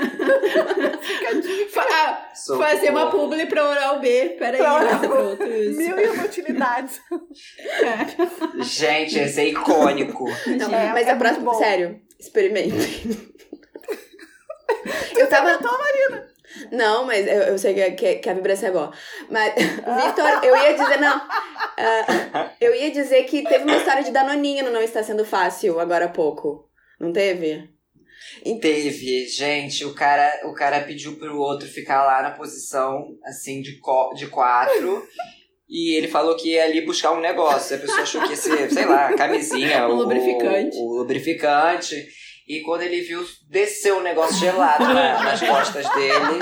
[1.01, 1.69] Fica a dica.
[1.73, 4.38] Fa- ah, fazer uma publi pra Oral B.
[4.39, 4.99] Peraí, Pra Oral né?
[4.99, 5.07] B.
[5.09, 5.77] Pronto, isso.
[5.79, 7.01] Mil e uma utilidades.
[8.63, 10.23] Gente, esse é icônico.
[10.47, 11.51] Não, É, mas é a próxima.
[11.51, 11.57] bom.
[11.59, 12.71] Sério, experimentem.
[15.17, 15.59] eu tava.
[15.59, 16.32] Marina?
[16.72, 18.91] Não, mas eu, eu sei que, que, que a vibração é boa.
[19.30, 21.22] Mas, Victor, eu ia dizer, não.
[21.78, 25.80] ah, eu ia dizer que teve uma história de Danoninho no Não Está Sendo Fácil
[25.80, 26.70] agora há pouco.
[26.99, 27.70] Não teve?
[28.61, 33.80] Teve, gente, o cara, o cara pediu pro outro ficar lá na posição, assim, de,
[33.80, 35.03] co de quatro.
[35.70, 37.76] E ele falou que ia ali buscar um negócio.
[37.76, 39.88] A pessoa achou que ia ser, sei lá, camisinha.
[39.89, 40.78] Um o, lubrificante.
[40.78, 42.07] O, lubrificante.
[42.48, 46.39] E quando ele viu, desceu um negócio gelado na- nas costas dele.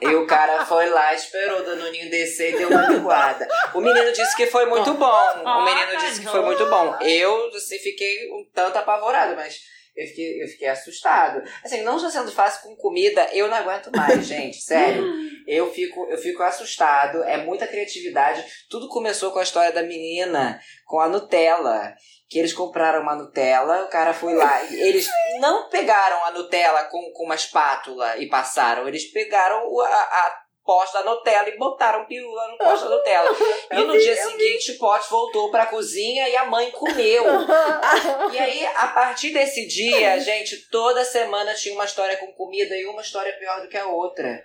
[0.00, 3.48] E o cara foi lá, esperou o Danoninho descer e deu uma linguada.
[3.74, 5.42] O menino disse que foi muito bom.
[5.44, 6.96] O menino disse que foi muito bom.
[7.00, 9.58] Eu, assim, fiquei um tanto apavorado, mas
[9.96, 11.42] eu fiquei, eu fiquei assustado.
[11.64, 14.58] Assim, não só sendo fácil com comida, eu não aguento mais, gente.
[14.60, 15.04] Sério.
[15.48, 17.24] Eu fico, eu fico assustado.
[17.24, 18.44] É muita criatividade.
[18.70, 21.92] Tudo começou com a história da menina com a Nutella.
[22.30, 24.62] Que eles compraram uma Nutella, o cara foi lá.
[24.64, 25.08] e Eles
[25.40, 28.86] não pegaram a Nutella com, com uma espátula e passaram.
[28.86, 33.30] Eles pegaram a, a posta da Nutella e botaram pirula no poste da Nutella.
[33.72, 37.24] E no dia seguinte o pote voltou pra cozinha e a mãe comeu.
[38.32, 42.84] E aí, a partir desse dia, gente, toda semana tinha uma história com comida e
[42.86, 44.44] uma história pior do que a outra.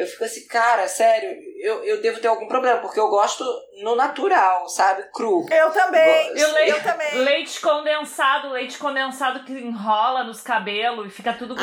[0.00, 3.44] Eu fico assim, cara, sério, eu, eu devo ter algum problema, porque eu gosto
[3.82, 5.02] no natural, sabe?
[5.12, 5.44] Cru.
[5.50, 6.36] Eu também.
[6.38, 7.14] E o leite, Eu também.
[7.18, 11.62] leite condensado, leite condensado que enrola nos cabelos e fica tudo Ah,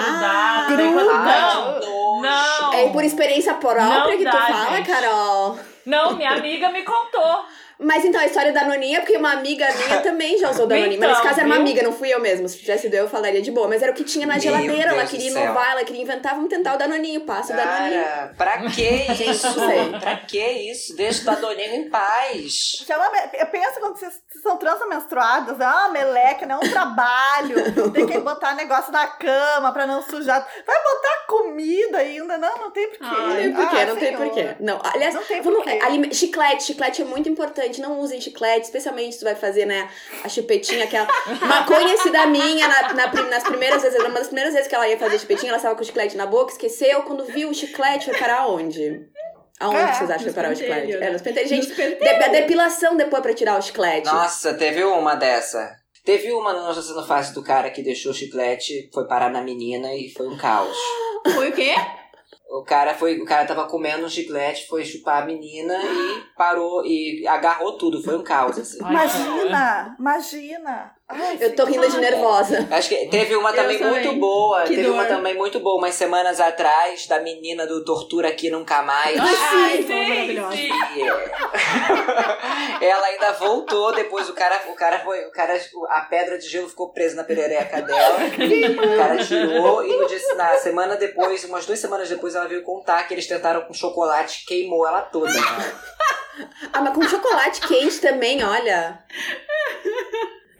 [0.67, 0.77] grudado.
[0.77, 1.29] Daí quando- gruda.
[1.31, 2.73] Ai, não, não.
[2.73, 4.91] É por experiência própria Não que tu dá, fala, gente.
[4.91, 5.59] Carol.
[5.85, 7.43] não, minha amiga me contou.
[7.80, 10.99] Mas então a história da Noninha, porque uma amiga minha também já usou Danoninho.
[10.99, 11.61] mas nesse Então, caso era uma viu?
[11.63, 12.47] amiga, não fui eu mesmo.
[12.49, 13.67] Se tivesse sido eu, eu falaria de boa.
[13.67, 14.89] Mas era o que tinha na Meu geladeira.
[14.91, 15.43] ela Deus queria do céu.
[15.43, 16.34] inovar, ela queria inventar.
[16.36, 17.21] Vamos tentar o Danoninho.
[17.21, 18.03] Passa o Danoninho.
[18.03, 18.67] Cara, pra que
[19.13, 19.47] Gente, isso?
[19.99, 20.39] pra que
[20.71, 20.95] isso?
[20.95, 22.84] Deixa o Dadoninho em paz.
[23.51, 27.57] Pensa quando vocês são transmenstruadas, é uma meleca, não é um trabalho.
[27.93, 30.47] tem que botar negócio na cama pra não sujar.
[30.65, 32.38] Vai botar comida ainda?
[32.38, 33.03] Não, não tem porquê.
[33.05, 34.23] Não tem porquê, Ah, não tem senhor.
[34.25, 34.55] porquê.
[34.59, 36.13] Não, aliás, Não tem vamos, porquê.
[36.13, 37.66] chiclete, chiclete é muito importante.
[37.80, 39.89] Não usem chiclete, especialmente se tu vai fazer, né,
[40.24, 41.07] a chupetinha, aquela.
[41.41, 44.97] Uma conhecida minha, na, na nas primeiras vezes, uma das primeiras vezes que ela ia
[44.97, 47.03] fazer chupetinha, ela estava com o chiclete na boca, esqueceu.
[47.03, 49.05] Quando viu o chiclete, foi parar onde?
[49.59, 50.82] Aonde É, vocês acham que foi parar o chiclete?
[50.82, 51.11] pentelhos, É, né?
[51.11, 51.49] nos pentelhos.
[51.49, 54.05] Gente, Nos de- a depilação depois pra tirar o chiclete.
[54.05, 55.76] Nossa, teve uma dessa.
[56.05, 59.41] Teve uma no Nossa Sendo Fácil do cara que deixou o chiclete, foi parar na
[59.41, 60.78] menina e foi um caos.
[61.34, 61.74] Foi o quê?
[62.49, 66.85] O cara foi, o cara tava comendo um chiclete, foi chupar a menina e parou
[66.85, 68.79] e agarrou tudo, foi um caos assim.
[68.79, 70.96] Imagina, imagina.
[71.09, 72.67] Ai, Eu tô rindo de nervosa.
[72.69, 74.03] Acho que teve uma também também.
[74.03, 75.15] muito boa, Que teve uma dor.
[75.15, 79.17] também muito boa, umas semanas atrás, da menina do Tortura Aqui Nunca Mais.
[79.17, 80.57] Ai, foi maravilhosa.
[82.81, 85.57] ela ainda voltou depois o cara o cara foi o cara
[85.89, 90.19] a pedra de gelo ficou presa na perereca dela o cara tirou e no dia,
[90.35, 94.45] na semana depois umas duas semanas depois ela veio contar que eles tentaram com chocolate
[94.45, 95.73] queimou ela toda cara.
[96.71, 98.99] Ah, mas com chocolate quente também, olha.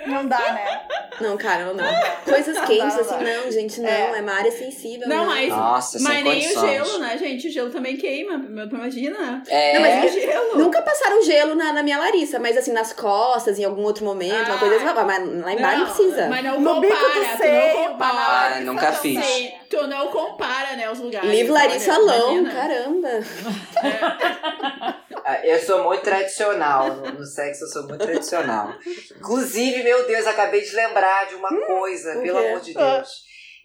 [0.05, 0.81] Não dá, né?
[1.19, 1.83] Não, cara, não.
[2.23, 3.43] Coisas quentes, Não, assim, não.
[3.45, 3.89] não, gente, não.
[3.89, 4.17] É.
[4.17, 5.07] É, uma área sensível.
[5.07, 5.25] Não, não.
[5.25, 7.47] mas, Nossa, sem mas nem o gelo, né, gente?
[7.47, 8.35] O gelo também queima.
[8.35, 9.41] Imagina.
[9.47, 10.57] é, Não, mas É gelo.
[10.59, 14.45] Nunca passaram gelo na, na minha Larissa, mas assim, nas costas, em algum outro momento,
[14.45, 14.59] uma Ah.
[14.59, 16.27] coisa assim, mas lá embaixo não precisa.
[16.27, 18.55] Mas não No bico compara, do tu seio, não compara.
[18.55, 19.51] Ah, nunca fiz.
[19.69, 21.29] Tu não compara, né, os lugares.
[21.29, 23.09] Livre Larissa olha, Alão, caramba.
[23.77, 24.95] Ah,
[25.43, 26.95] Eu sou muito tradicional.
[26.95, 28.73] No, sexo eu sou muito tradicional.
[29.17, 33.09] Inclusive, meu Deus, acabei de lembrar de uma coisa, o pelo amor de Deus.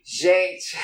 [0.04, 0.76] Gente,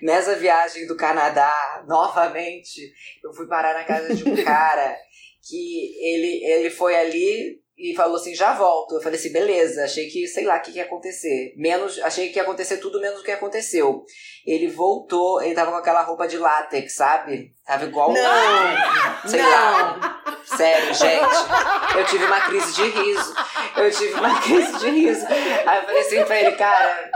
[0.00, 2.92] nessa viagem do Canadá, novamente,
[3.24, 4.96] eu fui parar na casa de um cara
[5.42, 8.94] que ele, ele foi ali e falou assim, já volto.
[8.94, 11.54] Eu falei assim, beleza, achei que, sei lá, o que, que ia acontecer.
[11.56, 14.04] Menos, achei que ia acontecer tudo menos o que aconteceu.
[14.46, 17.54] Ele voltou, ele tava com aquela roupa de látex, sabe?
[17.64, 19.50] Tava igual Não, sei não.
[19.50, 20.22] lá.
[20.44, 21.98] Sério, gente.
[21.98, 23.34] Eu tive uma crise de riso.
[23.76, 25.26] Eu tive uma crise de riso.
[25.26, 27.10] Aí eu falei assim pra ele, cara,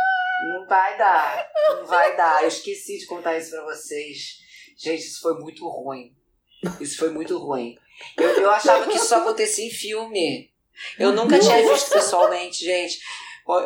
[0.49, 1.47] não vai dar.
[1.69, 2.43] Não vai dar.
[2.43, 4.39] Eu esqueci de contar isso pra vocês.
[4.79, 6.15] Gente, isso foi muito ruim.
[6.81, 7.77] Isso foi muito ruim.
[8.17, 10.51] Eu, eu achava que isso só acontecia em filme.
[10.99, 12.99] Eu nunca tinha visto pessoalmente, gente.
[13.45, 13.63] Foi,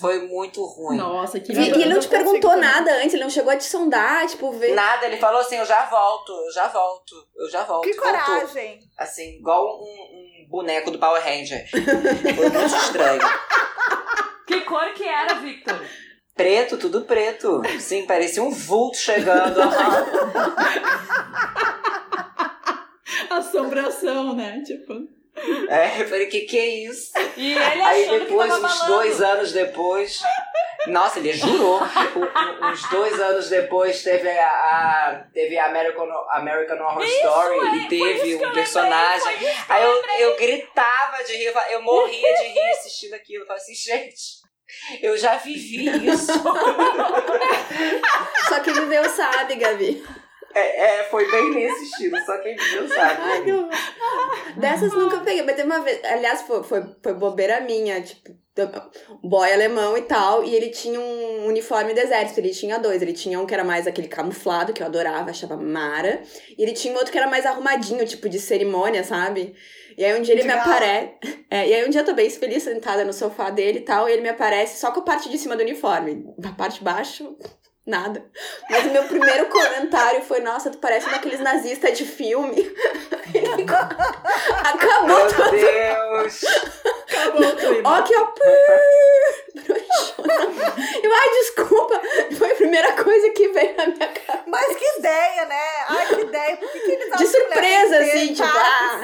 [0.00, 0.96] foi muito ruim.
[0.96, 2.70] Nossa, que E, e ele não te consigo perguntou também.
[2.70, 4.72] nada antes, ele não chegou a te sondar, tipo, ver.
[4.74, 7.82] Nada, ele falou assim, eu já volto, eu já volto, eu já volto.
[7.82, 8.12] Que Voltou.
[8.12, 8.78] coragem.
[8.96, 11.68] Assim, igual um, um boneco do Power Ranger.
[11.70, 13.20] Foi muito estranho.
[14.46, 15.80] Que cor que era, Victor?
[16.36, 17.62] Preto, tudo preto.
[17.80, 19.58] Sim, parecia um vulto chegando.
[23.30, 24.62] Assombração, né?
[24.64, 24.94] Tipo.
[25.68, 27.12] É, eu falei, que que é isso?
[27.36, 28.86] E ele Aí depois, uns balando.
[28.86, 30.20] dois anos depois.
[30.86, 31.80] Nossa, ele jurou.
[32.62, 37.88] Uns dois anos depois teve a, a- teve a American, American Horror Story é, e
[37.88, 39.34] teve isso eu um personagem.
[39.38, 43.42] isso Aí eu, eu gritava de rir, eu eu morria de rir assistindo aquilo.
[43.42, 46.32] Eu falei assim, gente, eu já vivi isso.
[48.48, 50.04] Só que viveu sabe, Gabi.
[50.54, 53.52] É, é, foi bem nesse estilo, só quem viu sabe.
[53.52, 53.70] Horror.
[54.56, 56.00] Dessas nunca peguei, mas teve uma vez.
[56.04, 58.32] Aliás, foi, foi, foi bobeira minha, tipo,
[59.22, 63.02] boy alemão e tal, e ele tinha um uniforme do exército, ele tinha dois.
[63.02, 66.22] Ele tinha um que era mais aquele camuflado, que eu adorava, achava mara,
[66.56, 69.54] e ele tinha outro que era mais arrumadinho, tipo de cerimônia, sabe?
[69.98, 71.14] E aí um dia ele De me aparece.
[71.50, 74.08] É, e aí um dia eu tô bem feliz sentada no sofá dele e tal,
[74.08, 76.24] e ele me aparece só com a parte de cima do uniforme.
[76.44, 77.36] A parte de baixo,
[77.86, 78.24] nada.
[78.70, 82.56] Mas o meu primeiro comentário foi, nossa, tu parece um daqueles nazistas de filme.
[84.64, 85.50] Acabou Meu tudo.
[85.50, 86.44] Deus!
[87.10, 87.90] Acabou o clima.
[87.90, 88.32] Ó, aqui, ó.
[91.02, 92.00] Eu, ai, desculpa.
[92.38, 94.44] Foi a primeira coisa que veio na minha cabeça.
[94.46, 95.84] Mas que ideia, né?
[95.88, 96.56] Ai, que ideia.
[96.56, 99.00] Por que, que eles De que mulher surpresa, que assim, tipo, ah.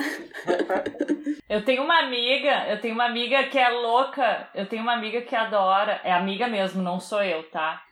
[1.49, 5.20] Eu tenho uma amiga, eu tenho uma amiga que é louca, eu tenho uma amiga
[5.22, 7.83] que adora, é amiga mesmo, não sou eu, tá?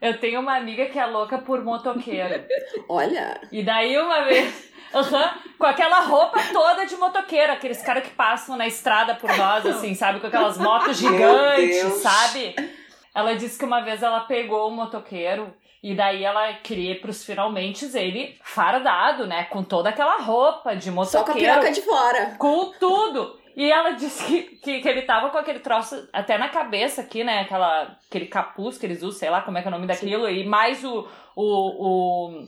[0.00, 2.46] Eu tenho uma amiga que é louca por motoqueira.
[2.88, 3.40] Olha.
[3.50, 4.70] E daí uma vez,
[5.58, 9.94] com aquela roupa toda de motoqueira, aqueles caras que passam na estrada por nós, assim,
[9.94, 10.20] sabe?
[10.20, 12.54] Com aquelas motos gigantes, sabe?
[13.14, 17.24] Ela disse que uma vez ela pegou o motoqueiro e daí ela queria ir pros
[17.24, 19.44] finalmente ele fardado, né?
[19.44, 21.02] Com toda aquela roupa de Só com a
[21.34, 21.38] motoqueiro.
[21.38, 22.34] piroca de fora.
[22.38, 23.38] Com tudo.
[23.56, 27.22] E ela disse que, que, que ele tava com aquele troço até na cabeça aqui,
[27.22, 27.38] né?
[27.40, 30.28] Aquela, aquele capuz que eles usam, sei lá como é que é o nome daquilo.
[30.28, 31.06] E mais o.
[31.36, 32.44] o, o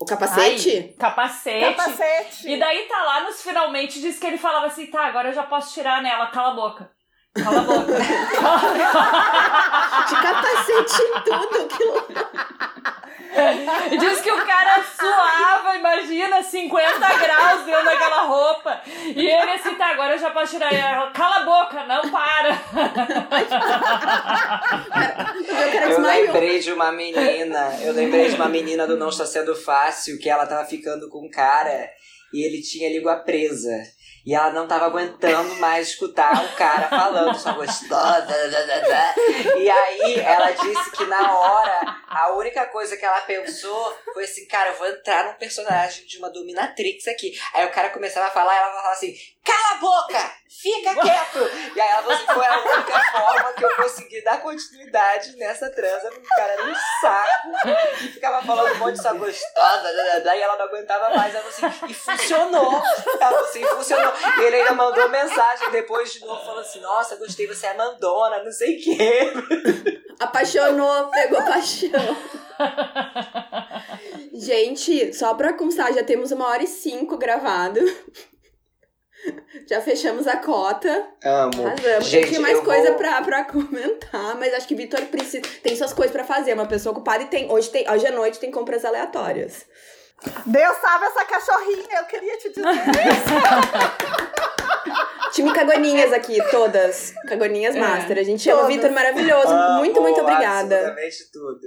[0.00, 0.70] O capacete?
[0.76, 1.74] ai, capacete.
[1.76, 2.48] Capacete.
[2.50, 5.44] E daí tá lá nos finalmente, diz que ele falava assim: tá, agora eu já
[5.44, 6.90] posso tirar nela, cala a boca.
[7.32, 7.92] Cala a boca.
[10.08, 11.68] De capacete em tudo.
[11.68, 12.12] Que louco.
[13.90, 18.80] E diz que o cara suava, imagina, 50 graus dentro daquela roupa.
[19.04, 21.10] E ele assim, tá, agora eu já posso tirar ela.
[21.10, 22.60] Cala a boca, não para.
[25.90, 30.18] Eu lembrei de uma menina, eu lembrei de uma menina do Não Está Sendo Fácil,
[30.18, 31.90] que ela tava ficando com um cara
[32.32, 33.76] e ele tinha língua presa.
[34.24, 38.26] E ela não tava aguentando mais escutar o cara falando, só gostosa.
[39.56, 44.46] E aí ela disse que na hora, a única coisa que ela pensou foi assim,
[44.46, 47.32] cara, eu vou entrar num personagem de uma dominatrix aqui.
[47.54, 49.14] Aí o cara começava a falar ela falava assim,
[49.50, 50.32] cala a boca!
[50.48, 51.38] Fica quieto!
[51.74, 55.70] E aí ela falou assim, foi a única forma que eu consegui dar continuidade nessa
[55.70, 57.48] transa, porque o cara era um saco
[58.02, 59.88] e ficava falando um monte de só gostosa,
[60.34, 61.34] e ela não aguentava mais.
[61.34, 62.82] Ela falou assim, e funcionou!
[63.06, 64.12] Ela falou assim, funcionou.
[64.38, 68.42] E ele ainda mandou mensagem depois de novo, falando assim, nossa, gostei, você é mandona,
[68.42, 69.32] não sei o quê.
[70.18, 71.90] Apaixonou, pegou paixão.
[74.34, 77.80] Gente, só pra constar, já temos uma hora e cinco gravado.
[79.66, 80.88] Já fechamos a cota.
[81.24, 81.66] Amo.
[81.66, 82.06] Arrasamos.
[82.06, 85.42] Gente, Tinha mais coisa vou- pra, pra comentar, mas acho que Vitor precisa.
[85.62, 87.50] Tem suas coisas pra fazer, é uma pessoa ocupada e tem.
[87.50, 89.64] Hoje, tem, hoje à noite tem compras aleatórias.
[90.44, 92.66] Deus sabe essa cachorrinha, eu queria te dizer.
[95.32, 97.14] Time Cagoninhas aqui, todas.
[97.28, 98.18] Cagoninhas É, Master.
[98.18, 98.66] A gente ama o.
[98.66, 99.48] Vitor maravilhoso.
[99.48, 100.74] Amo muito, muito obrigada.
[100.76, 101.60] Absolutamente tudo.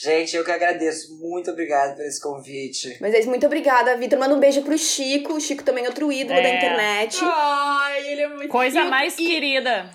[0.00, 1.14] Gente, eu que agradeço.
[1.18, 2.96] Muito obrigado por esse convite.
[2.98, 4.18] Mas é isso, muito obrigada, Vitor.
[4.18, 5.34] Manda um beijo pro Chico.
[5.34, 6.42] O Chico também é outro ídolo É.
[6.42, 7.18] da internet.
[7.22, 9.90] Ai, ele é muito Coisa E mais e, querida.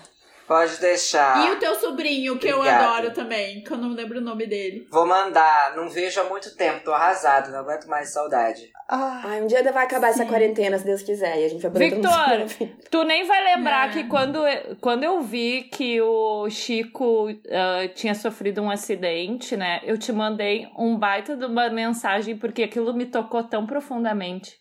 [0.48, 1.46] Pode deixar.
[1.46, 4.88] E o teu sobrinho, que eu adoro também, que eu não lembro o nome dele.
[4.90, 5.76] Vou mandar.
[5.76, 6.82] Não vejo há muito tempo.
[6.84, 7.52] Tô arrasado.
[7.52, 8.72] Não aguento mais saudade.
[8.88, 10.28] Ah, Ai, um dia vai acabar essa Sim.
[10.30, 11.38] quarentena, se Deus quiser.
[11.38, 12.70] E a gente vai poder Victor!
[12.90, 13.92] Tu nem vai lembrar É.
[13.92, 14.38] que quando,
[14.80, 19.80] quando eu vi que o Chico ah, tinha sofrido um acidente, né?
[19.84, 24.58] Eu te mandei um baita de uma mensagem, porque aquilo me tocou tão profundamente.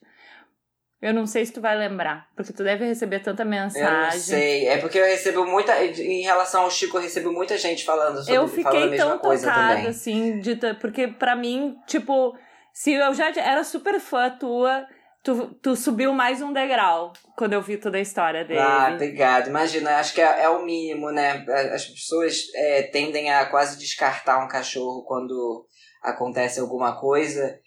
[1.00, 3.86] Eu não sei se tu vai lembrar, porque tu deve receber tanta mensagem.
[3.86, 4.68] Eu não sei.
[4.68, 5.84] É porque eu recebo muita.
[5.86, 9.90] Em relação ao Chico, eu recebo muita gente falando sobre Eu fiquei mesma tão tocada,
[9.90, 12.36] assim, de, porque pra mim, tipo,
[12.74, 14.88] se eu já era super fã tua,
[15.24, 18.60] tu, tu subiu mais um degrau quando eu vi toda a história dele.
[18.60, 19.50] Ah, obrigado.
[19.50, 21.46] Imagina, acho que é, é o mínimo, né?
[21.74, 25.68] As pessoas é, tendem a quase descartar um cachorro quando
[26.02, 27.60] acontece alguma coisa.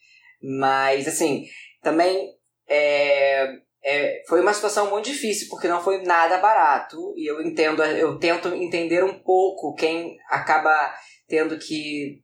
[0.42, 1.46] Mas, assim,
[1.80, 2.39] também
[2.70, 3.48] é,
[3.82, 7.12] é, foi uma situação muito difícil, porque não foi nada barato.
[7.16, 10.94] E eu entendo, eu tento entender um pouco quem acaba
[11.26, 12.22] tendo que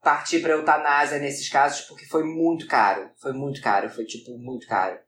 [0.00, 3.10] partir pra eutanásia nesses casos, porque foi muito caro.
[3.20, 4.98] Foi muito caro, foi tipo muito caro.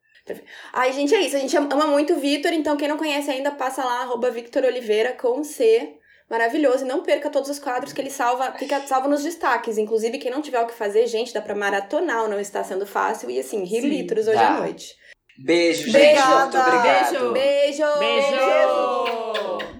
[0.72, 1.36] Ai, gente, é isso.
[1.36, 4.64] A gente ama muito o Vitor, então quem não conhece ainda, passa lá, arroba Victor
[4.64, 5.98] Oliveira com C.
[6.28, 6.84] Maravilhoso.
[6.84, 9.78] E não perca todos os quadros que ele salva, fica salvo nos destaques.
[9.78, 13.30] Inclusive, quem não tiver o que fazer, gente, dá pra maratonar, não está sendo fácil.
[13.30, 14.48] E assim, rir Sim, litros hoje dá.
[14.48, 14.94] à noite.
[15.38, 15.96] Beijo, gente.
[15.96, 16.40] Obrigada.
[16.40, 17.32] Muito obrigado.
[17.32, 17.98] Beijo.
[17.98, 17.98] Beijo!
[17.98, 19.73] Beijo!